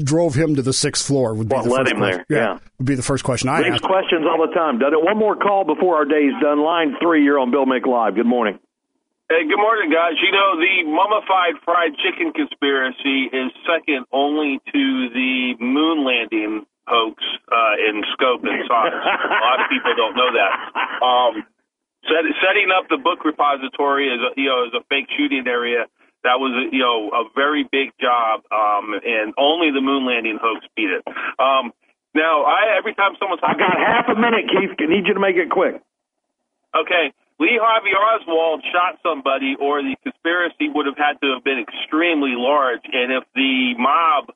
drove 0.03 0.35
him 0.35 0.55
to 0.55 0.61
the 0.61 0.73
sixth 0.73 1.05
floor? 1.05 1.33
Would 1.33 1.49
be 1.49 1.55
what 1.55 1.63
the 1.63 1.69
led 1.69 1.77
first 1.79 1.91
him 1.91 1.97
question. 1.99 2.25
there? 2.29 2.37
Yeah. 2.39 2.59
would 2.77 2.87
be 2.87 2.95
the 2.95 3.03
first 3.03 3.23
question 3.23 3.49
I 3.49 3.61
ask. 3.61 3.81
asked. 3.81 3.83
questions 3.83 4.25
all 4.27 4.45
the 4.45 4.53
time. 4.53 4.79
Done 4.79 4.93
it. 4.93 5.01
One 5.03 5.17
more 5.17 5.35
call 5.35 5.63
before 5.65 5.95
our 5.95 6.05
day's 6.05 6.33
done. 6.41 6.59
Line 6.63 6.95
three, 7.01 7.23
you're 7.23 7.39
on 7.39 7.51
Bill 7.51 7.65
Mick 7.65 7.85
Live. 7.85 8.15
Good 8.15 8.25
morning. 8.25 8.59
Hey, 9.29 9.47
good 9.47 9.63
morning, 9.63 9.87
guys. 9.87 10.19
You 10.19 10.31
know, 10.35 10.59
the 10.59 10.83
mummified 10.91 11.55
fried 11.63 11.95
chicken 12.03 12.33
conspiracy 12.35 13.31
is 13.31 13.47
second 13.63 14.03
only 14.11 14.59
to 14.59 14.83
the 15.15 15.55
moon 15.63 16.03
landing 16.03 16.65
hoax 16.85 17.23
uh, 17.47 17.79
in 17.79 18.03
scope 18.11 18.43
and 18.43 18.59
size. 18.67 18.91
a 18.91 19.39
lot 19.39 19.63
of 19.63 19.71
people 19.71 19.95
don't 19.95 20.15
know 20.19 20.35
that. 20.35 20.51
Um, 20.99 21.33
set, 22.03 22.27
setting 22.43 22.67
up 22.75 22.91
the 22.91 22.97
book 22.99 23.23
repository 23.23 24.11
as 24.11 24.19
a, 24.19 24.29
you 24.35 24.49
know 24.51 24.67
as 24.67 24.73
a 24.75 24.83
fake 24.91 25.07
shooting 25.15 25.47
area 25.47 25.87
that 26.23 26.39
was 26.39 26.53
you 26.71 26.79
know 26.79 27.09
a 27.09 27.23
very 27.33 27.63
big 27.63 27.91
job, 27.99 28.41
um, 28.51 28.93
and 28.93 29.33
only 29.37 29.71
the 29.71 29.81
moon 29.81 30.05
landing 30.05 30.37
hoax 30.41 30.65
beat 30.75 30.89
it. 30.89 31.03
Um, 31.39 31.73
now, 32.13 32.43
I 32.43 32.77
every 32.77 32.93
time 32.93 33.13
someone's 33.19 33.41
I 33.43 33.53
got 33.53 33.77
half 33.77 34.05
a 34.09 34.19
minute, 34.19 34.49
Keith. 34.49 34.75
I 34.77 34.85
need 34.85 35.07
you 35.07 35.13
to 35.13 35.19
make 35.19 35.35
it 35.35 35.49
quick. 35.49 35.81
Okay. 36.75 37.13
Lee 37.39 37.57
Harvey 37.57 37.89
Oswald 37.97 38.61
shot 38.71 39.01
somebody, 39.01 39.57
or 39.59 39.81
the 39.81 39.95
conspiracy 40.03 40.69
would 40.69 40.85
have 40.85 40.97
had 40.97 41.17
to 41.25 41.33
have 41.33 41.43
been 41.43 41.57
extremely 41.57 42.37
large. 42.37 42.85
And 42.85 43.11
if 43.11 43.23
the 43.33 43.73
mob 43.81 44.29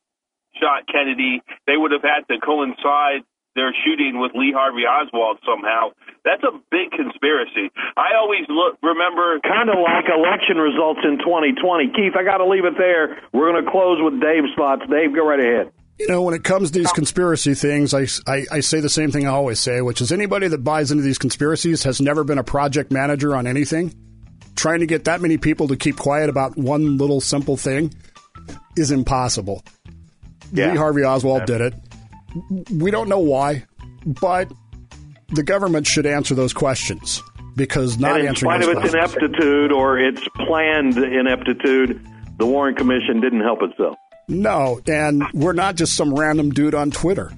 shot 0.59 0.89
Kennedy, 0.89 1.43
they 1.67 1.77
would 1.77 1.91
have 1.91 2.01
had 2.01 2.25
to 2.33 2.41
coincide 2.41 3.21
their 3.55 3.73
shooting 3.83 4.19
with 4.19 4.35
Lee 4.35 4.53
Harvey 4.55 4.83
Oswald 4.83 5.39
somehow. 5.47 5.95
That's 6.23 6.43
a 6.43 6.51
big 6.69 6.91
conspiracy. 6.91 7.71
I 7.95 8.15
always 8.19 8.43
look 8.49 8.77
remember 8.83 9.39
kind 9.41 9.69
of 9.69 9.79
like 9.79 10.05
election 10.11 10.57
results 10.57 11.01
in 11.03 11.17
2020. 11.23 11.91
Keith, 11.95 12.13
I 12.19 12.23
got 12.23 12.37
to 12.43 12.47
leave 12.47 12.65
it 12.65 12.77
there. 12.77 13.17
We're 13.31 13.51
going 13.51 13.63
to 13.63 13.71
close 13.71 14.03
with 14.03 14.19
Dave's 14.19 14.51
thoughts. 14.55 14.83
Dave, 14.91 15.15
go 15.15 15.25
right 15.25 15.39
ahead. 15.39 15.71
You 15.97 16.09
know, 16.09 16.23
when 16.23 16.33
it 16.33 16.43
comes 16.43 16.71
to 16.71 16.79
these 16.79 16.91
conspiracy 16.91 17.53
things, 17.53 17.93
I, 17.93 18.07
I, 18.27 18.45
I, 18.51 18.59
say 18.59 18.81
the 18.81 18.89
same 18.89 19.11
thing 19.11 19.27
I 19.27 19.31
always 19.31 19.61
say, 19.61 19.79
which 19.79 20.01
is 20.01 20.11
anybody 20.11 20.49
that 20.49 20.57
buys 20.57 20.91
into 20.91 21.03
these 21.03 21.17
conspiracies 21.17 21.83
has 21.83 22.01
never 22.01 22.25
been 22.25 22.37
a 22.37 22.43
project 22.43 22.91
manager 22.91 23.33
on 23.33 23.47
anything. 23.47 23.93
Trying 24.57 24.81
to 24.81 24.87
get 24.87 25.05
that 25.05 25.21
many 25.21 25.37
people 25.37 25.69
to 25.69 25.77
keep 25.77 25.95
quiet 25.95 26.29
about 26.29 26.57
one 26.57 26.97
little 26.97 27.21
simple 27.21 27.55
thing 27.55 27.93
is 28.75 28.91
impossible. 28.91 29.63
Yeah. 30.51 30.71
Lee 30.71 30.77
Harvey 30.77 31.03
Oswald 31.03 31.41
yeah. 31.41 31.45
did 31.45 31.61
it. 31.61 31.73
We 32.71 32.91
don't 32.91 33.09
know 33.09 33.19
why, 33.19 33.65
but 34.05 34.51
the 35.29 35.43
government 35.43 35.87
should 35.87 36.05
answer 36.05 36.35
those 36.35 36.53
questions 36.53 37.21
because 37.55 37.97
not 37.97 38.11
and 38.11 38.21
in 38.21 38.27
answering 38.29 38.61
spite 38.61 38.77
of 38.77 38.83
its 38.83 38.93
ineptitude 38.93 39.71
or 39.71 39.97
its 39.97 40.21
planned 40.35 40.97
ineptitude, 40.97 42.05
the 42.37 42.45
Warren 42.45 42.75
Commission 42.75 43.21
didn't 43.21 43.41
help 43.41 43.61
itself. 43.61 43.95
No, 44.27 44.81
and 44.87 45.23
we're 45.33 45.53
not 45.53 45.75
just 45.75 45.95
some 45.95 46.13
random 46.13 46.49
dude 46.49 46.75
on 46.75 46.91
Twitter. 46.91 47.31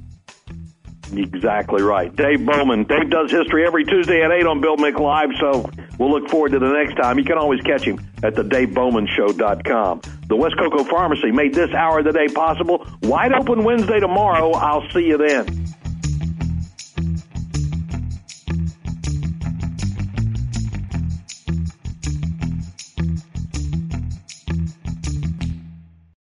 Exactly 1.16 1.82
right. 1.82 2.14
Dave 2.16 2.46
Bowman. 2.46 2.84
Dave 2.84 3.10
does 3.10 3.32
history 3.32 3.66
every 3.66 3.86
Tuesday 3.86 4.24
at 4.24 4.32
8 4.32 4.46
on 4.46 4.62
Bill 4.62 4.78
Mick 4.78 5.00
Live, 5.00 5.30
so 5.40 5.70
we'll 5.98 6.12
look 6.12 6.30
forward 6.30 6.52
to 6.52 6.60
the 6.60 6.70
next 6.70 6.96
time. 6.96 7.18
You 7.18 7.26
can 7.26 7.38
always 7.38 7.62
catch 7.62 7.84
him 7.84 8.00
at 8.24 8.36
the 8.36 8.44
DaveBowmanShow.com. 8.44 10.02
The 10.28 10.36
West 10.36 10.58
Cocoa 10.58 10.84
Pharmacy 10.84 11.32
made 11.32 11.54
this 11.54 11.72
hour 11.72 12.00
of 12.00 12.06
the 12.06 12.12
day 12.12 12.28
possible. 12.28 12.86
Wide 13.04 13.34
open 13.34 13.64
Wednesday 13.64 14.00
tomorrow. 14.00 14.52
I'll 14.52 14.88
see 14.90 15.06
you 15.06 15.18
then. 15.18 15.46